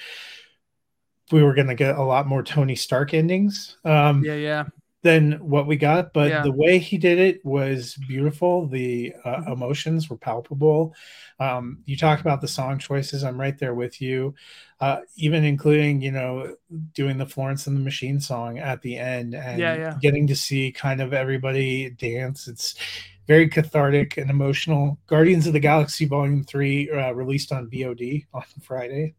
we 1.33 1.43
were 1.43 1.55
going 1.55 1.69
to 1.69 1.75
get 1.75 1.97
a 1.97 2.03
lot 2.03 2.27
more 2.27 2.43
Tony 2.43 2.77
Stark 2.77 3.15
endings. 3.15 3.79
Um, 3.83 4.23
yeah, 4.23 4.35
yeah 4.35 4.65
than 5.05 5.33
what 5.33 5.67
we 5.67 5.77
got 5.77 6.15
but 6.15 6.31
yeah. 6.31 6.43
the 6.43 6.51
way 6.51 6.79
he 6.79 6.97
did 6.97 7.19
it 7.19 7.45
was 7.45 7.95
beautiful. 8.09 8.67
The 8.67 9.13
uh, 9.25 9.37
mm-hmm. 9.37 9.53
emotions 9.53 10.09
were 10.09 10.17
palpable. 10.17 10.95
Um, 11.39 11.81
you 11.85 11.97
talk 11.97 12.21
about 12.21 12.41
the 12.41 12.49
song 12.49 12.79
choices. 12.79 13.23
I'm 13.23 13.39
right 13.39 13.59
there 13.59 13.75
with 13.75 14.01
you. 14.01 14.35
Uh, 14.81 15.01
even 15.17 15.45
including 15.45 16.01
you 16.01 16.11
know 16.11 16.57
doing 16.95 17.19
the 17.19 17.27
florence 17.27 17.67
and 17.67 17.77
the 17.77 17.81
machine 17.81 18.19
song 18.19 18.59
at 18.59 18.81
the 18.83 18.97
end 18.97 19.35
and 19.35 19.61
yeah, 19.61 19.77
yeah. 19.77 19.99
getting 20.01 20.27
to 20.27 20.35
see 20.35 20.73
kind 20.73 21.03
of 21.03 21.13
everybody 21.13 21.91
dance. 21.91 22.49
It's 22.49 22.75
very 23.27 23.49
cathartic 23.49 24.17
and 24.17 24.31
emotional. 24.31 24.99
Guardians 25.07 25.47
of 25.47 25.53
the 25.53 25.61
galaxy 25.61 26.07
volume 26.07 26.45
3 26.45 26.91
uh, 26.91 27.13
released 27.13 27.53
on 27.53 27.71
vod 27.71 28.27
on 28.33 28.45
friday 28.63 29.15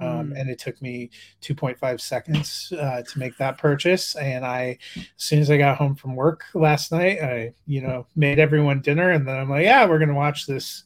um, 0.00 0.30
mm. 0.30 0.40
and 0.40 0.50
it 0.50 0.58
took 0.58 0.80
me 0.82 1.10
2.5 1.42 2.00
seconds 2.00 2.72
uh, 2.78 3.02
to 3.02 3.18
make 3.18 3.36
that 3.36 3.58
purchase 3.58 4.16
and 4.16 4.44
i 4.44 4.78
as 4.96 5.04
soon 5.16 5.40
as 5.40 5.50
i 5.50 5.56
got 5.56 5.76
home 5.76 5.94
from 5.94 6.16
work 6.16 6.44
last 6.54 6.92
night 6.92 7.22
i 7.22 7.52
you 7.66 7.80
know 7.80 8.06
made 8.16 8.38
everyone 8.38 8.80
dinner 8.80 9.10
and 9.10 9.26
then 9.26 9.36
i'm 9.36 9.50
like 9.50 9.64
yeah 9.64 9.86
we're 9.86 9.98
gonna 9.98 10.14
watch 10.14 10.46
this 10.46 10.84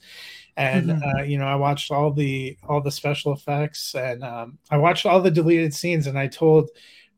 and 0.57 0.91
mm-hmm. 0.91 1.19
uh, 1.19 1.23
you 1.23 1.39
know 1.39 1.47
i 1.47 1.55
watched 1.55 1.91
all 1.91 2.13
the 2.13 2.57
all 2.69 2.81
the 2.81 2.91
special 2.91 3.33
effects 3.33 3.95
and 3.95 4.23
um, 4.25 4.59
i 4.71 4.77
watched 4.77 5.07
all 5.07 5.21
the 5.21 5.31
deleted 5.31 5.73
scenes 5.73 6.07
and 6.07 6.19
i 6.19 6.27
told 6.27 6.69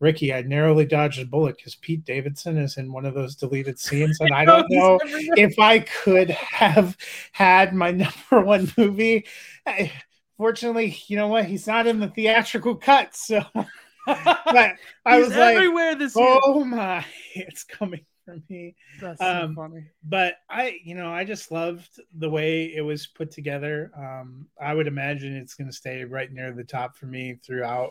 Ricky, 0.00 0.32
I 0.32 0.40
narrowly 0.40 0.86
dodged 0.86 1.20
a 1.20 1.26
bullet 1.26 1.58
because 1.58 1.74
Pete 1.74 2.06
Davidson 2.06 2.56
is 2.56 2.78
in 2.78 2.90
one 2.90 3.04
of 3.04 3.14
those 3.14 3.36
deleted 3.36 3.78
scenes, 3.78 4.18
and 4.20 4.30
I 4.34 4.46
don't 4.46 4.66
know 4.70 4.98
if 5.04 5.58
I 5.58 5.80
could 5.80 6.30
have 6.30 6.96
had 7.32 7.74
my 7.74 7.90
number 8.30 8.40
one 8.42 8.72
movie. 8.78 9.26
I, 9.66 9.92
fortunately, 10.40 10.96
you 11.06 11.16
know 11.16 11.28
what? 11.28 11.44
He's 11.44 11.66
not 11.66 11.86
in 11.86 12.00
the 12.00 12.08
theatrical 12.08 12.74
cut, 12.74 13.14
so. 13.14 13.44
but 14.06 14.74
I 15.04 15.18
was 15.18 15.32
everywhere 15.32 15.90
like, 15.90 15.98
this 15.98 16.14
"Oh 16.16 16.64
my, 16.64 17.04
it's 17.34 17.62
coming 17.62 18.06
for 18.24 18.38
me." 18.48 18.74
That's 19.02 19.20
so 19.20 19.26
um, 19.26 19.54
funny. 19.54 19.84
But 20.02 20.36
I, 20.48 20.78
you 20.82 20.94
know, 20.94 21.12
I 21.12 21.24
just 21.24 21.52
loved 21.52 22.00
the 22.16 22.30
way 22.30 22.74
it 22.74 22.80
was 22.80 23.06
put 23.06 23.30
together. 23.30 23.92
Um, 23.94 24.46
I 24.58 24.72
would 24.72 24.86
imagine 24.86 25.36
it's 25.36 25.54
going 25.54 25.68
to 25.68 25.76
stay 25.76 26.04
right 26.04 26.32
near 26.32 26.52
the 26.52 26.64
top 26.64 26.96
for 26.96 27.04
me 27.04 27.38
throughout 27.44 27.90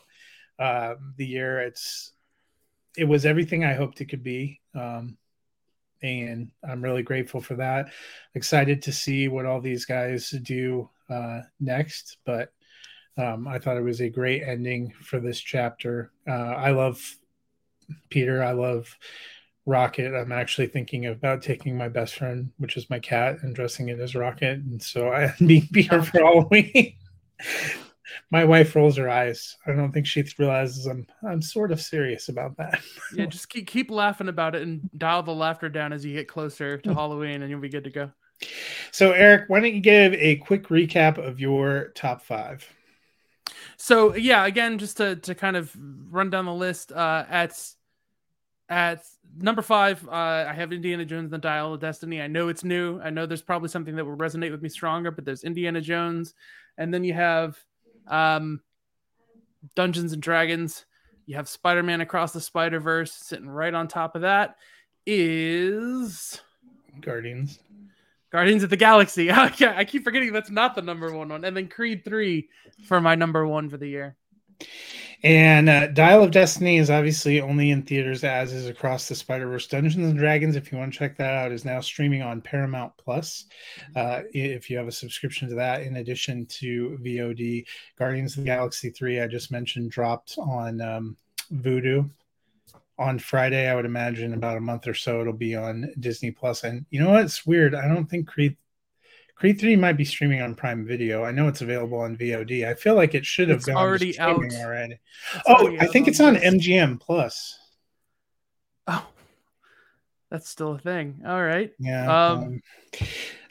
uh, 0.58 0.96
the 1.18 1.28
year. 1.28 1.60
It's 1.60 2.14
it 2.98 3.06
was 3.06 3.28
everything 3.28 3.64
I 3.64 3.74
hoped 3.74 4.02
it 4.02 4.06
could 4.06 4.24
be. 4.24 4.60
Um, 4.74 5.19
and 6.02 6.50
I'm 6.68 6.84
really 6.84 7.04
grateful 7.04 7.42
for 7.42 7.56
that. 7.56 7.92
Excited 8.36 8.82
to 8.84 8.92
see 8.92 9.28
what 9.28 9.46
all 9.46 9.62
these 9.62 9.86
guys 9.86 10.30
do 10.30 10.90
uh, 11.10 11.42
next, 11.60 12.18
but 12.26 12.54
um, 13.18 13.48
I 13.48 13.60
thought 13.60 13.78
it 13.78 13.84
was 13.84 14.02
a 14.02 14.10
great 14.10 14.44
ending 14.44 14.94
for 15.02 15.20
this 15.20 15.40
chapter. 15.40 16.12
Uh, 16.28 16.32
I 16.32 16.72
love 16.72 17.02
Peter. 18.10 18.44
I 18.44 18.54
love 18.54 18.98
Rocket. 19.66 20.16
I'm 20.16 20.32
actually 20.32 20.68
thinking 20.68 21.08
about 21.08 21.42
taking 21.42 21.78
my 21.78 21.90
best 21.90 22.16
friend, 22.16 22.52
which 22.58 22.78
is 22.78 22.90
my 22.90 23.00
cat, 23.00 23.38
and 23.42 23.56
dressing 23.56 23.90
it 23.90 24.00
as 24.00 24.16
Rocket, 24.16 24.60
and 24.60 24.82
so 24.82 25.12
I 25.12 25.34
be 25.46 25.68
Peter 25.72 26.02
for 26.02 26.20
Halloween. 26.20 26.96
my 28.32 28.46
wife 28.46 28.76
rolls 28.76 28.98
her 28.98 29.10
eyes. 29.10 29.58
I 29.66 29.72
don't 29.72 29.92
think 29.92 30.06
she 30.06 30.24
realizes 30.38 30.86
I'm 30.86 31.08
I'm 31.28 31.42
sort 31.42 31.72
of 31.72 31.82
serious 31.82 32.30
about 32.30 32.58
that. 32.58 32.82
yeah, 33.16 33.26
just 33.26 33.50
keep 33.50 33.68
keep 33.68 33.90
laughing 33.90 34.30
about 34.30 34.56
it 34.56 34.62
and 34.62 34.90
dial 34.98 35.24
the 35.24 35.34
laughter 35.34 35.70
down 35.70 35.94
as 35.94 36.06
you 36.06 36.14
get 36.14 36.28
closer 36.28 36.78
to 36.80 36.94
Halloween, 36.94 37.42
and 37.42 37.50
you'll 37.50 37.60
be 37.60 37.70
good 37.70 37.86
to 37.86 37.90
go. 37.90 38.12
So, 38.92 39.12
Eric, 39.12 39.50
why 39.50 39.60
don't 39.60 39.74
you 39.74 39.82
give 39.82 40.14
a 40.14 40.38
quick 40.38 40.68
recap 40.68 41.18
of 41.18 41.40
your 41.40 41.90
top 41.96 42.22
five? 42.22 42.68
So, 43.78 44.16
yeah, 44.16 44.46
again, 44.46 44.78
just 44.78 44.98
to 44.98 45.16
to 45.18 45.36
kind 45.36 45.58
of 45.58 45.76
run 46.10 46.30
down 46.30 46.46
the 46.46 46.54
list, 46.54 46.92
uh, 46.92 47.26
at 47.30 47.60
at 48.70 49.04
number 49.36 49.64
five, 49.64 50.08
uh, 50.08 50.46
I 50.48 50.54
have 50.54 50.72
Indiana 50.72 51.06
Jones 51.06 51.26
and 51.26 51.34
the 51.34 51.38
Dial 51.40 51.74
of 51.74 51.82
Destiny. 51.82 52.22
I 52.22 52.28
know 52.28 52.50
it's 52.50 52.64
new. 52.64 53.00
I 53.02 53.10
know 53.10 53.26
there's 53.26 53.42
probably 53.42 53.70
something 53.70 53.96
that 53.96 54.06
will 54.06 54.18
resonate 54.18 54.52
with 54.52 54.62
me 54.62 54.70
stronger, 54.70 55.10
but 55.12 55.26
there's 55.26 55.44
Indiana 55.44 55.82
Jones, 55.82 56.36
and 56.78 56.94
then 56.94 57.04
you 57.04 57.14
have 57.14 57.58
um, 58.08 58.62
Dungeons 59.76 60.14
and 60.14 60.22
Dragons. 60.22 60.86
You 61.26 61.36
have 61.36 61.48
Spider 61.48 61.84
Man 61.84 62.02
Across 62.02 62.34
the 62.34 62.42
Spider 62.42 62.80
Verse 62.80 63.12
sitting 63.14 63.50
right 63.50 63.74
on 63.74 63.88
top 63.88 64.16
of 64.16 64.22
that. 64.22 64.56
Is 65.06 66.42
Guardians. 67.02 67.60
Guardians 68.32 68.64
of 68.64 68.70
the 68.70 68.78
Galaxy. 68.78 69.32
I 69.32 69.86
keep 69.86 70.04
forgetting 70.04 70.32
that's 70.34 70.52
not 70.52 70.76
the 70.76 70.82
number 70.82 71.12
one 71.12 71.30
one. 71.30 71.44
And 71.46 71.56
then 71.56 71.68
Creed 71.68 72.06
3 72.06 72.48
for 72.86 73.02
my 73.02 73.16
number 73.16 73.46
one 73.48 73.70
for 73.70 73.78
the 73.78 73.88
year. 73.88 74.16
And 75.22 75.68
uh, 75.68 75.88
Dial 75.88 76.24
of 76.24 76.32
Destiny 76.32 76.78
is 76.78 76.90
obviously 76.90 77.42
only 77.42 77.72
in 77.72 77.82
theaters, 77.82 78.24
as 78.24 78.54
is 78.54 78.68
Across 78.68 79.10
the 79.10 79.16
Spider 79.16 79.48
Verse. 79.48 79.68
Dungeons 79.68 80.08
and 80.08 80.18
Dragons, 80.18 80.56
if 80.56 80.72
you 80.72 80.78
want 80.78 80.94
to 80.94 81.00
check 81.00 81.18
that 81.18 81.34
out, 81.34 81.52
is 81.52 81.66
now 81.66 81.82
streaming 81.82 82.22
on 82.22 82.42
Paramount 82.42 82.94
Plus. 82.98 83.46
Uh, 83.98 84.22
if 84.34 84.70
you 84.70 84.78
have 84.78 84.88
a 84.88 84.94
subscription 84.94 85.50
to 85.50 85.56
that, 85.56 85.82
in 85.82 85.98
addition 85.98 86.46
to 86.46 86.98
VOD, 87.04 87.66
Guardians 87.98 88.38
of 88.38 88.44
the 88.44 88.50
Galaxy 88.50 88.92
Three, 88.92 89.20
I 89.20 89.28
just 89.28 89.52
mentioned, 89.52 89.92
dropped 89.92 90.36
on 90.38 90.80
um, 90.80 91.18
Vudu 91.54 92.10
on 92.98 93.20
Friday. 93.20 93.68
I 93.68 93.76
would 93.76 93.86
imagine 93.86 94.34
about 94.34 94.58
a 94.58 94.62
month 94.62 94.88
or 94.88 94.94
so 94.94 95.20
it'll 95.20 95.34
be 95.34 95.54
on 95.54 95.92
Disney 96.00 96.32
Plus. 96.32 96.64
And 96.64 96.86
you 96.92 97.02
know 97.02 97.10
what? 97.10 97.24
It's 97.24 97.46
weird. 97.46 97.76
I 97.76 97.90
don't 97.90 98.10
think 98.10 98.28
Creed 98.28 98.56
Creed 99.40 99.58
3 99.58 99.78
might 99.78 99.94
be 99.96 100.04
streaming 100.04 100.42
on 100.42 100.54
Prime 100.54 100.86
Video. 100.86 101.24
I 101.24 101.32
know 101.32 101.48
it's 101.48 101.62
available 101.62 102.00
on 102.00 102.18
VOD. 102.18 102.68
I 102.68 102.74
feel 102.74 102.96
like 102.96 103.16
it 103.16 103.26
should 103.26 103.48
have 103.48 103.60
It's 103.60 103.68
gone 103.68 103.78
already 103.78 104.20
out. 104.20 104.38
already. 104.38 105.00
It's 105.34 105.44
Oh, 105.48 105.54
already 105.56 105.80
I 105.80 105.88
think 105.88 106.10
it's 106.10 106.20
on. 106.20 106.36
MGM 106.36 107.00
Plus. 107.00 107.58
Oh, 108.88 109.08
that's 110.30 110.50
still 110.50 110.74
a 110.74 110.80
thing. 110.80 111.22
All 111.26 111.42
right. 111.42 111.72
Yeah. 111.80 112.28
Um, 112.32 112.40
Um, 112.44 112.62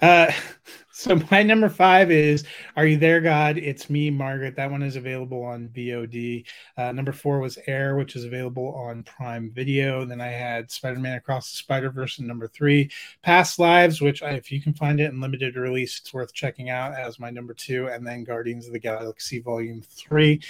uh, 0.00 0.30
so 0.92 1.20
my 1.30 1.42
number 1.42 1.68
five 1.68 2.10
is 2.10 2.44
"Are 2.76 2.86
You 2.86 2.96
There, 2.96 3.20
God?" 3.20 3.58
It's 3.58 3.88
me, 3.88 4.10
Margaret. 4.10 4.56
That 4.56 4.70
one 4.70 4.82
is 4.82 4.96
available 4.96 5.42
on 5.42 5.68
VOD. 5.68 6.44
Uh, 6.76 6.92
number 6.92 7.12
four 7.12 7.40
was 7.40 7.58
Air, 7.66 7.96
which 7.96 8.16
is 8.16 8.24
available 8.24 8.74
on 8.74 9.02
Prime 9.04 9.50
Video. 9.50 10.04
Then 10.04 10.20
I 10.20 10.28
had 10.28 10.70
Spider-Man 10.70 11.16
Across 11.16 11.50
the 11.50 11.56
Spider-Verse, 11.58 12.18
and 12.18 12.28
number 12.28 12.48
three, 12.48 12.90
Past 13.22 13.58
Lives, 13.58 14.00
which 14.00 14.22
I, 14.22 14.30
if 14.30 14.50
you 14.50 14.60
can 14.60 14.74
find 14.74 15.00
it 15.00 15.10
in 15.10 15.20
limited 15.20 15.56
release, 15.56 16.00
it's 16.00 16.14
worth 16.14 16.32
checking 16.32 16.70
out 16.70 16.94
as 16.94 17.18
my 17.18 17.30
number 17.30 17.54
two. 17.54 17.88
And 17.88 18.06
then 18.06 18.24
Guardians 18.24 18.66
of 18.66 18.72
the 18.72 18.78
Galaxy 18.78 19.40
Volume 19.40 19.82
Three 19.82 20.40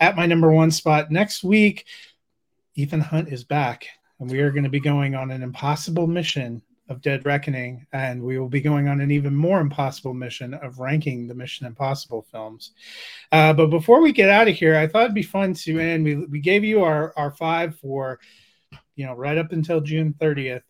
at 0.00 0.16
my 0.16 0.26
number 0.26 0.52
one 0.52 0.70
spot. 0.70 1.10
Next 1.10 1.44
week, 1.44 1.86
Ethan 2.74 3.00
Hunt 3.00 3.28
is 3.28 3.42
back, 3.42 3.88
and 4.20 4.30
we 4.30 4.40
are 4.40 4.52
going 4.52 4.64
to 4.64 4.70
be 4.70 4.80
going 4.80 5.14
on 5.14 5.30
an 5.30 5.42
impossible 5.42 6.06
mission 6.06 6.62
of 6.88 7.02
Dead 7.02 7.24
Reckoning, 7.26 7.86
and 7.92 8.22
we 8.22 8.38
will 8.38 8.48
be 8.48 8.60
going 8.60 8.88
on 8.88 9.00
an 9.00 9.10
even 9.10 9.34
more 9.34 9.60
impossible 9.60 10.14
mission 10.14 10.54
of 10.54 10.78
ranking 10.78 11.26
the 11.26 11.34
Mission 11.34 11.66
Impossible 11.66 12.22
films. 12.30 12.72
Uh, 13.30 13.52
but 13.52 13.66
before 13.66 14.00
we 14.00 14.12
get 14.12 14.30
out 14.30 14.48
of 14.48 14.54
here, 14.54 14.76
I 14.76 14.86
thought 14.86 15.02
it'd 15.04 15.14
be 15.14 15.22
fun 15.22 15.54
to 15.54 15.78
end. 15.78 16.04
We 16.04 16.16
we 16.26 16.40
gave 16.40 16.64
you 16.64 16.82
our 16.84 17.12
our 17.16 17.30
five 17.30 17.76
for, 17.76 18.20
you 18.96 19.06
know, 19.06 19.14
right 19.14 19.38
up 19.38 19.52
until 19.52 19.80
June 19.80 20.14
thirtieth. 20.18 20.62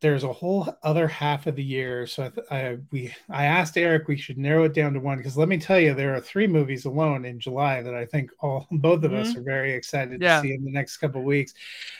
There's 0.00 0.22
a 0.22 0.32
whole 0.32 0.72
other 0.84 1.08
half 1.08 1.48
of 1.48 1.56
the 1.56 1.64
year, 1.64 2.06
so 2.06 2.30
I, 2.50 2.56
I 2.56 2.78
we 2.92 3.12
I 3.28 3.46
asked 3.46 3.76
Eric 3.76 4.06
we 4.06 4.16
should 4.16 4.38
narrow 4.38 4.62
it 4.64 4.74
down 4.74 4.92
to 4.92 5.00
one 5.00 5.18
because 5.18 5.36
let 5.36 5.48
me 5.48 5.58
tell 5.58 5.80
you, 5.80 5.92
there 5.92 6.14
are 6.14 6.20
three 6.20 6.46
movies 6.46 6.84
alone 6.84 7.24
in 7.24 7.40
July 7.40 7.82
that 7.82 7.94
I 7.94 8.04
think 8.04 8.30
all 8.40 8.68
both 8.70 9.02
of 9.02 9.12
us 9.12 9.34
are 9.34 9.42
very 9.42 9.72
excited 9.72 10.20
Yeah. 10.22 10.36
to 10.36 10.42
see 10.46 10.54
in 10.54 10.64
the 10.64 10.70
next 10.70 10.98
couple 10.98 11.20
of 11.22 11.26
weeks. 11.26 11.52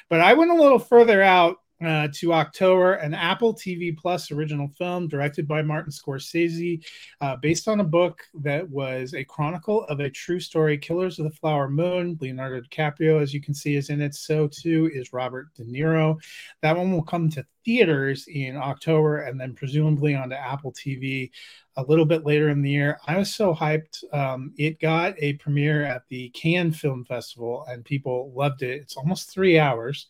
But 0.09 0.21
I 0.21 0.35
went 0.35 0.53
a 0.53 0.55
little 0.55 0.79
further 0.79 1.23
out 1.23 1.57
uh, 1.85 2.09
to 2.15 2.33
October, 2.33 2.95
an 2.95 3.15
Apple 3.15 3.55
TV 3.55 3.97
Plus 3.97 4.31
original 4.31 4.69
film 4.77 5.09
directed 5.09 5.47
by 5.47 5.63
Martin 5.63 5.93
Scorsese, 5.93 6.85
uh, 7.21 7.37
based 7.37 7.69
on 7.69 7.81
a 7.81 7.85
book 7.85 8.23
that 8.41 8.69
was 8.69 9.15
a 9.15 9.25
chronicle 9.25 9.85
of 9.85 10.01
a 10.01 10.11
true 10.11 10.41
story, 10.41 10.77
Killers 10.77 11.19
of 11.19 11.25
the 11.25 11.37
Flower 11.37 11.69
Moon. 11.69 12.19
Leonardo 12.21 12.61
DiCaprio, 12.61 13.23
as 13.23 13.33
you 13.33 13.41
can 13.41 13.55
see, 13.55 13.77
is 13.77 13.91
in 13.91 14.01
it. 14.01 14.15
So 14.15 14.49
too 14.49 14.91
is 14.93 15.13
Robert 15.13 15.55
De 15.55 15.65
Niro. 15.65 16.19
That 16.63 16.77
one 16.77 16.93
will 16.93 17.03
come 17.03 17.31
to 17.31 17.47
theaters 17.65 18.27
in 18.29 18.57
October 18.57 19.19
and 19.19 19.39
then 19.39 19.55
presumably 19.55 20.15
onto 20.15 20.35
Apple 20.35 20.73
TV 20.73 21.31
a 21.77 21.83
little 21.83 22.07
bit 22.07 22.25
later 22.25 22.49
in 22.49 22.63
the 22.63 22.71
year. 22.71 22.99
I 23.07 23.17
was 23.17 23.35
so 23.35 23.55
hyped. 23.55 24.03
Um, 24.13 24.53
it 24.57 24.81
got 24.81 25.15
a 25.19 25.35
premiere 25.35 25.85
at 25.85 26.03
the 26.09 26.31
Cannes 26.31 26.73
Film 26.73 27.05
Festival 27.05 27.67
and 27.69 27.85
people 27.85 28.33
loved 28.35 28.63
it. 28.63 28.81
It's 28.81 28.97
almost 28.97 29.31
three 29.31 29.59
hours, 29.59 30.09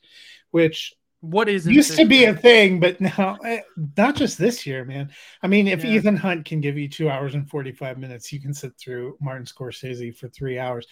which 0.50 0.94
What 1.20 1.48
is 1.48 1.66
used 1.66 1.96
to 1.96 2.04
be 2.04 2.24
a 2.24 2.34
thing, 2.34 2.78
but 2.78 3.00
now 3.00 3.36
eh, 3.44 3.60
not 3.96 4.14
just 4.14 4.38
this 4.38 4.64
year, 4.64 4.84
man. 4.84 5.10
I 5.42 5.48
mean, 5.48 5.66
if 5.66 5.84
Yeah. 5.84 5.90
Ethan 5.90 6.16
Hunt 6.16 6.44
can 6.44 6.60
give 6.60 6.78
you 6.78 6.88
two 6.88 7.10
hours 7.10 7.34
and 7.34 7.48
45 7.50 7.98
minutes, 7.98 8.32
you 8.32 8.40
can 8.40 8.54
sit 8.54 8.72
through 8.78 9.16
Martin 9.20 9.44
Scorsese 9.44 10.16
for 10.16 10.28
three 10.28 10.60
hours. 10.60 10.86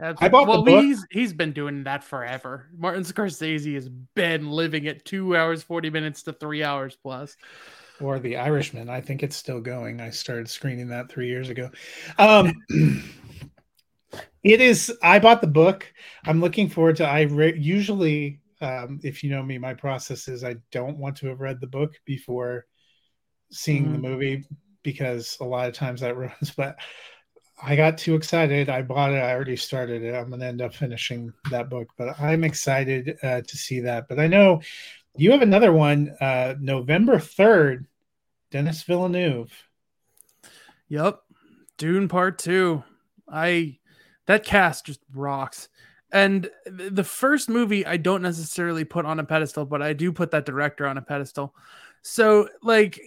I 0.00 0.28
bought 0.28 0.46
the 0.46 0.62
book. 0.62 0.82
he's 0.84 1.04
he's 1.10 1.32
been 1.32 1.52
doing 1.52 1.84
that 1.84 2.02
forever. 2.02 2.68
Martin 2.76 3.02
Scorsese 3.02 3.74
has 3.74 3.88
been 4.14 4.50
living 4.50 4.86
at 4.86 5.04
two 5.04 5.36
hours 5.36 5.62
forty 5.62 5.90
minutes 5.90 6.22
to 6.22 6.32
three 6.32 6.62
hours 6.64 6.96
plus. 7.02 7.36
or 8.00 8.18
The 8.18 8.36
Irishman. 8.36 8.88
I 8.88 9.00
think 9.00 9.22
it's 9.22 9.36
still 9.36 9.60
going. 9.60 10.00
I 10.00 10.10
started 10.10 10.48
screening 10.48 10.88
that 10.88 11.10
three 11.10 11.28
years 11.28 11.50
ago. 11.50 11.68
Um, 12.16 12.54
it 14.42 14.60
is. 14.60 14.96
I 15.02 15.18
bought 15.18 15.40
the 15.40 15.46
book. 15.46 15.92
I'm 16.24 16.40
looking 16.40 16.68
forward 16.68 16.96
to. 16.96 17.04
I 17.04 17.22
re- 17.22 17.58
usually, 17.58 18.40
um, 18.60 19.00
if 19.02 19.22
you 19.24 19.30
know 19.30 19.42
me, 19.42 19.58
my 19.58 19.74
process 19.74 20.28
is 20.28 20.44
I 20.44 20.56
don't 20.72 20.98
want 20.98 21.16
to 21.18 21.28
have 21.28 21.40
read 21.40 21.60
the 21.60 21.66
book 21.66 21.94
before 22.04 22.66
seeing 23.50 23.92
the 23.92 23.98
Mhm. 23.98 24.02
movie 24.02 24.44
because 24.82 25.36
a 25.40 25.44
lot 25.44 25.68
of 25.68 25.74
times 25.74 26.00
that 26.00 26.16
ruins. 26.18 26.52
But 26.56 26.76
I 27.62 27.76
got 27.76 27.98
too 27.98 28.14
excited. 28.14 28.68
I 28.68 28.82
bought 28.82 29.12
it. 29.12 29.16
I 29.22 29.32
already 29.34 29.56
started 29.56 30.02
it. 30.02 30.14
I'm 30.14 30.28
going 30.28 30.40
to 30.40 30.46
end 30.46 30.62
up 30.62 30.74
finishing 30.74 31.32
that 31.50 31.70
book, 31.70 31.88
but 31.98 32.20
I'm 32.20 32.44
excited 32.44 33.18
uh, 33.22 33.42
to 33.42 33.56
see 33.56 33.80
that. 33.80 34.08
But 34.08 34.20
I 34.20 34.28
know 34.28 34.62
you 35.16 35.32
have 35.32 35.42
another 35.42 35.72
one, 35.72 36.14
uh, 36.20 36.54
November 36.60 37.18
3rd, 37.18 37.86
Denis 38.50 38.82
Villeneuve. 38.84 39.52
Yep. 40.88 41.20
Dune 41.76 42.08
Part 42.08 42.38
2. 42.38 42.82
I 43.30 43.78
that 44.26 44.44
cast 44.44 44.86
just 44.86 45.00
rocks. 45.14 45.68
And 46.10 46.50
the 46.66 47.04
first 47.04 47.48
movie 47.48 47.84
I 47.84 47.98
don't 47.98 48.22
necessarily 48.22 48.84
put 48.84 49.04
on 49.04 49.20
a 49.20 49.24
pedestal, 49.24 49.66
but 49.66 49.82
I 49.82 49.92
do 49.92 50.12
put 50.12 50.30
that 50.30 50.46
director 50.46 50.86
on 50.86 50.96
a 50.96 51.02
pedestal. 51.02 51.54
So 52.02 52.48
like 52.62 53.00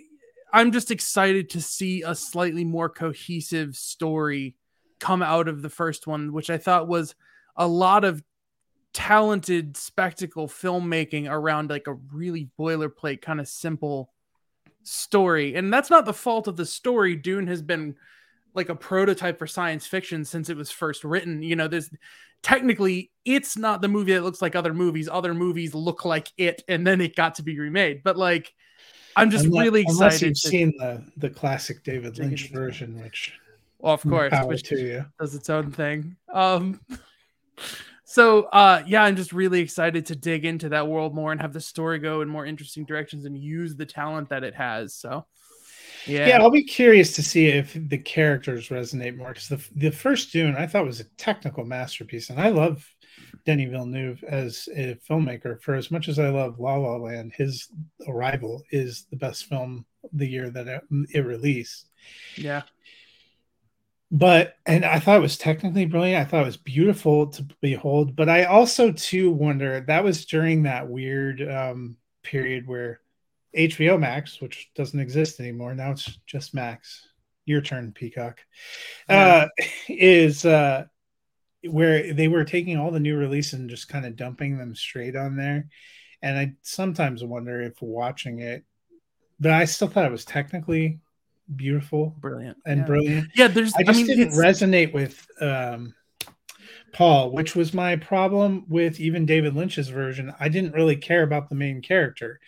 I'm 0.54 0.72
just 0.72 0.92
excited 0.92 1.50
to 1.52 1.62
see 1.62 2.04
a 2.04 2.14
slightly 2.14 2.66
more 2.66 2.90
cohesive 2.90 3.76
story 3.76 4.56
come 5.00 5.24
out 5.24 5.48
of 5.48 5.62
the 5.62 5.70
first 5.70 6.06
one, 6.08 6.34
which 6.34 6.50
I 6.50 6.58
thought 6.58 6.88
was 6.88 7.16
a 7.56 7.68
lot 7.68 8.04
of 8.04 8.24
talented 8.94 9.78
spectacle 9.78 10.48
filmmaking 10.48 11.30
around 11.30 11.70
like 11.70 11.88
a 11.88 11.94
really 11.94 12.50
boilerplate 12.60 13.22
kind 13.22 13.40
of 13.40 13.48
simple 13.48 14.12
story. 14.84 15.56
And 15.56 15.74
that's 15.74 15.90
not 15.90 16.06
the 16.06 16.14
fault 16.14 16.48
of 16.48 16.58
the 16.58 16.66
story. 16.66 17.16
Dune 17.16 17.48
has 17.48 17.62
been 17.62 17.96
like 18.54 18.70
a 18.70 18.76
prototype 18.76 19.40
for 19.40 19.48
science 19.48 19.86
fiction 19.88 20.26
since 20.26 20.50
it 20.50 20.58
was 20.58 20.72
first 20.72 21.04
written. 21.04 21.42
You 21.42 21.56
know, 21.56 21.68
there's 21.68 21.90
technically 22.44 23.12
it's 23.26 23.58
not 23.58 23.82
the 23.82 23.88
movie 23.88 24.14
that 24.14 24.24
looks 24.24 24.42
like 24.42 24.56
other 24.56 24.74
movies. 24.74 25.08
Other 25.12 25.34
movies 25.34 25.74
look 25.74 26.06
like 26.06 26.32
it, 26.38 26.64
and 26.68 26.86
then 26.86 27.02
it 27.02 27.16
got 27.16 27.36
to 27.36 27.44
be 27.44 27.60
remade. 27.60 28.02
But 28.04 28.18
like, 28.18 28.54
I'm 29.16 29.30
just 29.32 29.46
Unless- 29.46 29.64
really 29.64 29.86
Unless 29.88 30.16
excited. 30.16 30.28
you've 30.28 30.42
to- 30.42 30.48
seen 30.48 30.74
the, 30.78 31.04
the 31.18 31.30
classic 31.30 31.84
David 31.84 32.18
Lynch 32.18 32.50
version, 32.50 33.02
which 33.02 33.34
well, 33.80 33.94
of 33.94 34.04
course, 34.04 34.34
which 34.46 34.64
to 34.64 34.80
you. 34.80 35.06
does 35.20 35.34
its 35.36 35.50
own 35.50 35.72
thing. 35.72 36.16
Um, 36.32 36.80
so 38.04 38.44
uh, 38.44 38.84
yeah, 38.86 39.04
I'm 39.04 39.16
just 39.16 39.34
really 39.34 39.62
excited 39.62 40.08
to 40.08 40.16
dig 40.16 40.46
into 40.46 40.70
that 40.70 40.88
world 40.88 41.16
more 41.16 41.32
and 41.32 41.42
have 41.42 41.54
the 41.54 41.62
story 41.62 42.00
go 42.00 42.22
in 42.22 42.30
more 42.30 42.46
interesting 42.46 42.86
directions 42.86 43.26
and 43.26 43.38
use 43.38 43.76
the 43.76 43.86
talent 43.86 44.30
that 44.30 44.44
it 44.44 44.56
has. 44.56 44.94
So 44.94 45.26
yeah, 46.24 46.26
Yeah. 46.26 46.42
I'll 46.42 46.52
be 46.52 46.64
curious 46.64 47.14
to 47.16 47.24
see 47.24 47.48
if 47.48 47.74
the 47.74 47.98
characters 47.98 48.70
resonate 48.70 49.18
more 49.18 49.30
because 49.30 49.48
the 49.50 49.64
the 49.76 49.92
first 49.92 50.32
Dune 50.32 50.56
I 50.56 50.68
thought 50.68 50.86
was 50.86 51.00
a 51.00 51.06
technical 51.18 51.66
masterpiece, 51.66 52.30
and 52.30 52.40
I 52.40 52.50
love 52.50 52.88
Denny 53.46 53.66
Villeneuve 53.66 54.24
as 54.24 54.68
a 54.76 54.96
filmmaker. 55.10 55.62
For 55.62 55.76
as 55.76 55.92
much 55.92 56.08
as 56.08 56.20
I 56.20 56.30
love 56.30 56.60
La 56.60 56.76
La 56.76 56.98
Land, 56.98 57.34
his 57.36 57.70
Arrival 58.08 58.64
is 58.72 59.06
the 59.12 59.18
best 59.18 59.46
film 59.46 59.86
the 60.14 60.28
year 60.28 60.50
that 60.52 60.68
it, 60.68 60.84
it 61.14 61.22
released. 61.26 61.88
yeah, 62.36 62.64
But 64.14 64.56
and 64.66 64.84
I 64.86 65.00
thought 65.00 65.18
it 65.18 65.22
was 65.22 65.38
technically 65.38 65.86
brilliant. 65.86 66.22
I 66.22 66.30
thought 66.30 66.44
it 66.44 66.46
was 66.48 66.58
beautiful 66.58 67.28
to 67.28 67.46
behold. 67.62 68.16
But 68.16 68.28
I 68.30 68.44
also 68.44 68.92
too 68.92 69.32
wonder 69.32 69.82
that 69.82 70.04
was 70.04 70.26
during 70.26 70.64
that 70.64 70.90
weird 70.90 71.42
um, 71.42 71.98
period 72.24 72.68
where 72.68 73.01
HBO 73.56 74.00
Max, 74.00 74.42
which 74.42 74.70
doesn't 74.76 75.00
exist 75.00 75.40
anymore, 75.40 75.74
now 75.74 75.92
it's 75.92 76.20
just 76.26 76.54
Max. 76.54 77.08
Your 77.46 77.62
turn, 77.62 77.92
Peacock. 77.92 78.40
Uh, 79.10 79.48
is 79.90 80.46
uh, 80.46 80.86
where 81.64 82.14
they 82.14 82.28
were 82.28 82.46
taking 82.46 82.78
all 82.78 82.92
the 82.92 83.00
new 83.00 83.18
releases 83.18 83.54
and 83.54 83.70
just 83.70 83.90
kind 83.90 84.06
of 84.06 84.16
dumping 84.16 84.58
them 84.58 84.76
straight 84.76 85.16
on 85.16 85.36
there. 85.36 85.68
And 86.22 86.38
I 86.38 86.54
sometimes 86.62 87.24
wonder 87.24 87.62
if 87.62 87.82
watching 87.82 88.40
it, 88.40 88.64
but 89.40 89.52
I 89.52 89.66
still 89.66 89.88
thought 89.88 90.06
it 90.06 90.12
was 90.12 90.26
technically 90.26 91.00
beautiful 91.56 92.16
brilliant 92.20 92.58
and 92.66 92.82
yeah. 92.82 92.86
brilliant. 92.86 93.30
Yeah, 93.36 93.48
there's. 93.48 93.74
I 93.76 93.84
just 93.84 93.98
mean, 93.98 94.08
didn't 94.08 94.34
resonate 94.34 94.94
with 94.94 95.26
um, 95.42 95.94
Paul, 96.94 97.32
which 97.32 97.56
was 97.56 97.74
my 97.74 97.96
problem 97.96 98.66
with 98.68 99.00
even 99.00 99.26
David 99.26 99.56
Lynch's 99.56 99.90
version. 99.90 100.34
I 100.40 100.50
didn't 100.50 100.74
really 100.74 100.96
care 100.98 101.24
about 101.24 101.50
the 101.50 101.56
main 101.56 101.82
character, 101.82 102.40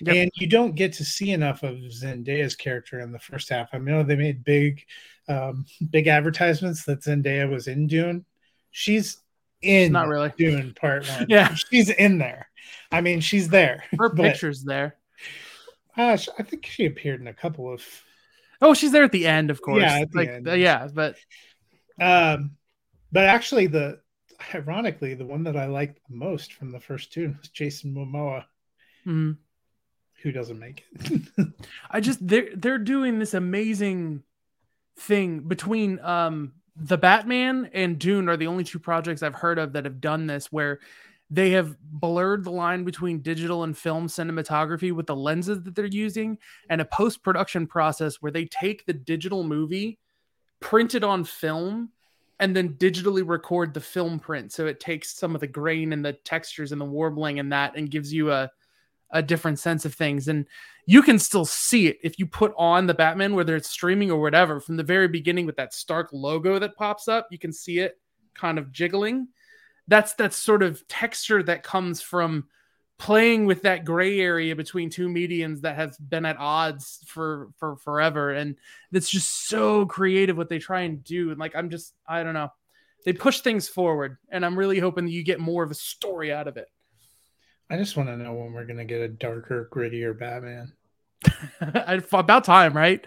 Yep. 0.00 0.16
and 0.16 0.30
you 0.34 0.46
don't 0.48 0.74
get 0.74 0.92
to 0.94 1.04
see 1.04 1.30
enough 1.30 1.62
of 1.62 1.76
Zendaya's 1.76 2.56
character 2.56 3.00
in 3.00 3.12
the 3.12 3.18
first 3.18 3.48
half. 3.48 3.68
I 3.72 3.78
know 3.78 4.02
they 4.02 4.16
made 4.16 4.42
big, 4.44 4.82
um, 5.28 5.64
big 5.90 6.06
advertisements 6.08 6.84
that 6.86 7.02
Zendaya 7.02 7.48
was 7.50 7.68
in 7.68 7.86
Dune, 7.86 8.24
she's 8.72 9.18
in 9.60 9.92
Not 9.92 10.08
really. 10.08 10.32
Dune 10.36 10.74
Part 10.74 11.08
One. 11.18 11.26
Yeah. 11.28 11.54
she's 11.54 11.88
in 11.90 12.18
there. 12.18 12.48
I 12.90 13.00
mean, 13.00 13.20
she's 13.20 13.48
there. 13.48 13.84
Her 13.98 14.08
but, 14.08 14.16
picture's 14.32 14.64
there. 14.64 14.96
uh, 15.96 16.16
sh- 16.16 16.28
I 16.38 16.42
think 16.42 16.66
she 16.66 16.86
appeared 16.86 17.20
in 17.20 17.28
a 17.28 17.32
couple 17.34 17.72
of. 17.72 17.82
Oh, 18.60 18.74
she's 18.74 18.90
there 18.92 19.04
at 19.04 19.12
the 19.12 19.26
end, 19.26 19.50
of 19.50 19.60
course. 19.62 19.82
Yeah, 19.82 20.04
like 20.14 20.28
end. 20.28 20.48
uh, 20.48 20.52
yeah, 20.54 20.88
but 20.92 21.16
Um, 22.00 22.56
but 23.12 23.24
actually, 23.24 23.66
the 23.66 24.00
ironically, 24.54 25.14
the 25.14 25.26
one 25.26 25.44
that 25.44 25.56
I 25.56 25.66
liked 25.66 26.00
the 26.08 26.16
most 26.16 26.54
from 26.54 26.72
the 26.72 26.80
first 26.80 27.12
Dune 27.12 27.36
was 27.38 27.48
Jason 27.48 27.94
Momoa, 27.94 28.44
mhm. 29.06 29.36
who 30.22 30.32
doesn't 30.32 30.58
make 30.58 30.84
it. 30.92 31.48
I 31.90 32.00
just 32.00 32.26
they're 32.26 32.48
they're 32.56 32.78
doing 32.78 33.18
this 33.18 33.34
amazing 33.34 34.22
thing 34.98 35.40
between 35.40 36.00
um 36.00 36.52
the 36.76 36.98
Batman 36.98 37.70
and 37.74 37.98
Dune 37.98 38.28
are 38.28 38.36
the 38.36 38.46
only 38.46 38.64
two 38.64 38.78
projects 38.78 39.22
I've 39.22 39.34
heard 39.34 39.58
of 39.58 39.74
that 39.74 39.84
have 39.84 40.00
done 40.00 40.26
this 40.26 40.50
where 40.50 40.80
they 41.28 41.50
have 41.50 41.76
blurred 41.80 42.44
the 42.44 42.50
line 42.50 42.84
between 42.84 43.20
digital 43.20 43.64
and 43.64 43.76
film 43.76 44.06
cinematography 44.06 44.92
with 44.92 45.06
the 45.06 45.16
lenses 45.16 45.62
that 45.62 45.74
they're 45.74 45.86
using 45.86 46.38
and 46.68 46.80
a 46.80 46.84
post-production 46.84 47.66
process 47.66 48.16
where 48.20 48.32
they 48.32 48.44
take 48.46 48.84
the 48.84 48.92
digital 48.92 49.42
movie 49.42 49.98
print 50.60 50.94
it 50.94 51.04
on 51.04 51.24
film 51.24 51.90
and 52.42 52.56
then 52.56 52.74
digitally 52.74 53.22
record 53.24 53.72
the 53.72 53.80
film 53.80 54.18
print. 54.18 54.50
So 54.50 54.66
it 54.66 54.80
takes 54.80 55.14
some 55.14 55.36
of 55.36 55.40
the 55.40 55.46
grain 55.46 55.92
and 55.92 56.04
the 56.04 56.14
textures 56.14 56.72
and 56.72 56.80
the 56.80 56.84
warbling 56.84 57.38
and 57.38 57.52
that 57.52 57.76
and 57.76 57.88
gives 57.88 58.12
you 58.12 58.32
a 58.32 58.50
a 59.12 59.22
different 59.22 59.58
sense 59.58 59.84
of 59.84 59.94
things. 59.94 60.26
And 60.26 60.46
you 60.86 61.02
can 61.02 61.18
still 61.18 61.44
see 61.44 61.86
it 61.86 61.98
if 62.02 62.18
you 62.18 62.26
put 62.26 62.52
on 62.56 62.86
the 62.86 62.94
Batman, 62.94 63.34
whether 63.34 63.54
it's 63.54 63.70
streaming 63.70 64.10
or 64.10 64.20
whatever, 64.20 64.58
from 64.58 64.76
the 64.76 64.82
very 64.82 65.06
beginning 65.06 65.46
with 65.46 65.56
that 65.56 65.72
Stark 65.72 66.08
logo 66.12 66.58
that 66.58 66.76
pops 66.76 67.08
up, 67.08 67.28
you 67.30 67.38
can 67.38 67.52
see 67.52 67.78
it 67.78 68.00
kind 68.34 68.58
of 68.58 68.72
jiggling. 68.72 69.28
That's 69.86 70.14
that 70.14 70.32
sort 70.32 70.62
of 70.62 70.86
texture 70.88 71.42
that 71.44 71.62
comes 71.62 72.00
from 72.00 72.48
playing 73.02 73.46
with 73.46 73.62
that 73.62 73.84
gray 73.84 74.20
area 74.20 74.54
between 74.54 74.88
two 74.88 75.08
mediums 75.08 75.62
that 75.62 75.74
have 75.74 75.96
been 76.08 76.24
at 76.24 76.38
odds 76.38 77.00
for 77.06 77.48
for 77.58 77.76
forever. 77.76 78.30
And 78.30 78.54
it's 78.92 79.10
just 79.10 79.48
so 79.48 79.86
creative 79.86 80.36
what 80.36 80.48
they 80.48 80.60
try 80.60 80.82
and 80.82 81.02
do. 81.02 81.30
And 81.30 81.38
like 81.38 81.56
I'm 81.56 81.68
just 81.68 81.94
I 82.06 82.22
don't 82.22 82.34
know. 82.34 82.50
They 83.04 83.12
push 83.12 83.40
things 83.40 83.68
forward, 83.68 84.18
and 84.28 84.46
I'm 84.46 84.56
really 84.56 84.78
hoping 84.78 85.06
that 85.06 85.10
you 85.10 85.24
get 85.24 85.40
more 85.40 85.64
of 85.64 85.72
a 85.72 85.74
story 85.74 86.32
out 86.32 86.46
of 86.46 86.56
it. 86.56 86.68
I 87.68 87.76
just 87.76 87.96
want 87.96 88.08
to 88.08 88.16
know 88.16 88.32
when 88.34 88.52
we're 88.52 88.66
gonna 88.66 88.84
get 88.84 89.00
a 89.00 89.08
darker, 89.08 89.68
grittier 89.72 90.16
Batman. 90.16 90.72
About 92.12 92.44
time, 92.44 92.76
right? 92.76 93.04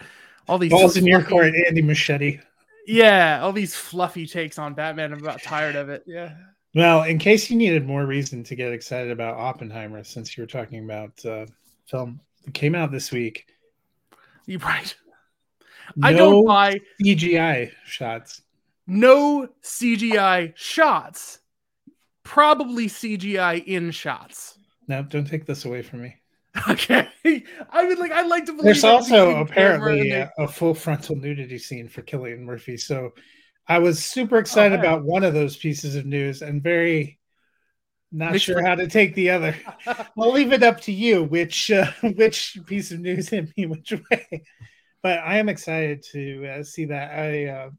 All 0.50 0.58
these 0.58 0.72
Balls 0.72 0.98
in 0.98 1.08
your 1.08 1.24
court, 1.24 1.54
Andy 1.68 1.82
Machete. 1.82 2.42
Yeah, 2.86 3.40
all 3.42 3.54
these 3.54 3.74
fluffy 3.74 4.28
takes 4.28 4.60
on 4.60 4.74
Batman. 4.74 5.14
I'm 5.14 5.20
about 5.20 5.42
tired 5.42 5.76
of 5.76 5.90
it. 5.90 6.04
Yeah. 6.06 6.36
Well, 6.76 7.04
in 7.04 7.18
case 7.18 7.50
you 7.50 7.56
needed 7.56 7.88
more 7.88 8.06
reason 8.06 8.44
to 8.44 8.56
get 8.56 8.74
excited 8.74 9.10
about 9.10 9.38
Oppenheimer, 9.38 10.04
since 10.04 10.36
you 10.36 10.44
were 10.44 10.48
talking 10.48 10.84
about 10.84 11.26
uh, 11.26 11.46
film, 11.88 12.20
it 12.46 12.54
came 12.54 12.76
out 12.76 12.92
this 12.92 13.12
week. 13.12 13.48
You're 14.46 14.60
right. 14.60 14.94
I 16.04 16.12
don't 16.12 16.32
No 16.32 16.44
buy 16.44 16.82
CGI 17.02 17.72
shots. 17.86 18.42
no 18.88 19.48
CGI 19.64 20.54
shots. 20.58 21.40
Probably 22.24 22.88
CGI 22.88 23.64
in 23.66 23.92
shots. 23.92 24.58
No, 24.88 25.04
don't 25.04 25.26
take 25.28 25.46
this 25.46 25.66
away 25.66 25.82
from 25.82 26.02
me. 26.02 26.16
Okay. 26.70 27.08
I 27.70 27.86
would 27.86 28.00
like 28.00 28.14
I'd 28.14 28.28
like 28.28 28.46
to 28.46 28.54
believe 28.54 28.64
There's 28.64 28.84
also 28.86 29.42
apparently 29.42 30.10
a 30.12 30.48
full 30.48 30.74
frontal 30.74 31.16
nudity 31.18 31.58
scene 31.58 31.90
for 31.90 32.02
Cillian 32.02 32.40
Murphy. 32.40 32.78
So 32.78 33.12
I 33.68 33.80
was 33.80 34.04
super 34.04 34.38
excited 34.38 34.78
Oh, 34.78 34.80
about 34.80 35.04
one 35.04 35.24
of 35.24 35.34
those 35.34 35.58
pieces 35.58 35.96
of 35.96 36.06
news 36.06 36.42
and 36.42 36.62
very 36.62 37.20
not 38.12 38.34
Mixed 38.34 38.46
sure 38.46 38.66
how 38.66 38.76
to 38.76 38.88
take 38.88 39.14
the 39.16 39.32
other. 39.32 39.56
I'll 40.18 40.32
leave 40.32 40.54
it 40.54 40.64
up 40.64 40.82
to 40.82 40.92
you 40.92 41.24
which 41.24 41.70
uh, 41.72 41.92
which 42.16 42.58
piece 42.66 42.92
of 42.92 43.00
news 43.00 43.30
hit 43.30 43.56
me 43.58 43.66
which 43.66 43.94
way. 44.10 44.44
But 45.02 45.20
I 45.20 45.38
am 45.38 45.50
excited 45.50 46.04
to 46.14 46.48
uh, 46.48 46.64
see 46.64 46.86
that. 46.86 47.12
I 47.12 47.46
uh, 47.46 47.70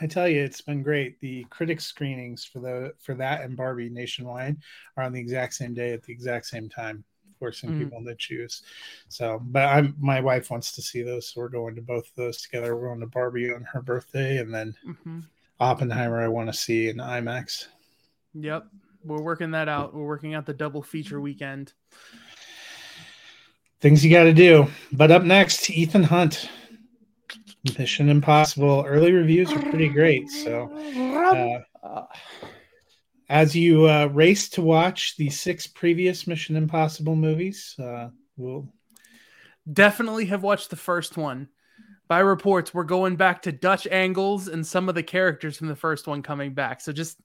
I 0.00 0.06
tell 0.06 0.26
you, 0.26 0.42
it's 0.42 0.62
been 0.62 0.82
great. 0.82 1.20
The 1.20 1.44
critic 1.50 1.80
screenings 1.80 2.44
for 2.44 2.60
the 2.60 2.94
for 3.00 3.14
that 3.16 3.42
and 3.42 3.56
Barbie 3.56 3.90
nationwide 3.90 4.56
are 4.96 5.04
on 5.04 5.12
the 5.12 5.20
exact 5.20 5.54
same 5.54 5.74
day 5.74 5.92
at 5.92 6.02
the 6.02 6.12
exact 6.12 6.46
same 6.46 6.68
time, 6.68 7.04
forcing 7.40 7.70
Mhm. 7.70 7.78
people 7.82 8.04
to 8.04 8.14
choose. 8.14 8.62
So, 9.08 9.40
but 9.42 9.64
I'm 9.64 9.96
my 9.98 10.20
wife 10.20 10.50
wants 10.50 10.70
to 10.72 10.82
see 10.82 11.02
those, 11.02 11.26
so 11.28 11.40
we're 11.40 11.48
going 11.48 11.74
to 11.74 11.82
both 11.82 12.06
of 12.08 12.14
those 12.14 12.40
together. 12.42 12.76
We're 12.76 12.88
going 12.88 13.00
to 13.00 13.06
Barbie 13.06 13.52
on 13.52 13.64
her 13.72 13.82
birthday, 13.82 14.36
and 14.38 14.54
then 14.54 14.76
Mhm. 14.86 15.24
Oppenheimer. 15.58 16.20
I 16.22 16.28
want 16.28 16.48
to 16.52 16.58
see 16.58 16.88
in 16.88 16.98
IMAX. 16.98 17.66
Yep. 18.34 18.66
We're 19.02 19.22
working 19.22 19.50
that 19.52 19.68
out. 19.68 19.94
We're 19.94 20.06
working 20.06 20.34
out 20.34 20.46
the 20.46 20.52
double 20.54 20.82
feature 20.82 21.20
weekend. 21.20 21.72
Things 23.80 24.04
you 24.04 24.10
got 24.10 24.24
to 24.24 24.34
do. 24.34 24.68
But 24.92 25.10
up 25.10 25.24
next, 25.24 25.70
Ethan 25.70 26.04
Hunt. 26.04 26.48
Mission 27.78 28.08
Impossible. 28.08 28.84
Early 28.86 29.12
reviews 29.12 29.50
are 29.52 29.60
pretty 29.60 29.88
great. 29.88 30.28
So, 30.30 30.70
Uh, 31.82 32.06
as 33.30 33.54
you 33.54 33.88
uh, 33.88 34.06
race 34.06 34.48
to 34.50 34.60
watch 34.60 35.16
the 35.16 35.30
six 35.30 35.68
previous 35.68 36.26
Mission 36.26 36.56
Impossible 36.56 37.14
movies, 37.14 37.76
uh, 37.78 38.08
we'll 38.36 38.68
definitely 39.72 40.26
have 40.26 40.42
watched 40.42 40.68
the 40.70 40.76
first 40.76 41.16
one. 41.16 41.48
By 42.08 42.18
reports, 42.18 42.74
we're 42.74 42.82
going 42.82 43.14
back 43.14 43.42
to 43.42 43.52
Dutch 43.52 43.86
angles 43.86 44.48
and 44.48 44.66
some 44.66 44.88
of 44.88 44.96
the 44.96 45.04
characters 45.04 45.56
from 45.56 45.68
the 45.68 45.76
first 45.76 46.08
one 46.08 46.22
coming 46.22 46.54
back. 46.54 46.80
So 46.80 46.92
just 46.92 47.20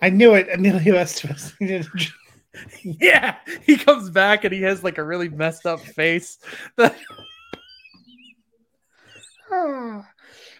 I 0.00 0.10
knew 0.10 0.34
it. 0.34 0.48
Emilio 0.52 0.94
Estevez. 0.94 1.52
yeah, 2.84 3.38
he 3.62 3.76
comes 3.76 4.08
back 4.08 4.44
and 4.44 4.54
he 4.54 4.62
has 4.62 4.84
like 4.84 4.98
a 4.98 5.04
really 5.04 5.28
messed 5.28 5.66
up 5.66 5.80
face. 5.80 6.38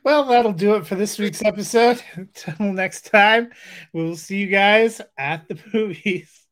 well, 0.07 0.23
that'll 0.23 0.53
do 0.53 0.77
it 0.77 0.87
for 0.87 0.95
this 0.95 1.19
week's 1.19 1.43
episode. 1.45 2.01
Until 2.15 2.73
next 2.73 3.07
time, 3.07 3.51
we'll 3.93 4.15
see 4.15 4.39
you 4.39 4.47
guys 4.47 5.01
at 5.19 5.49
the 5.49 5.59
movies. 5.75 6.46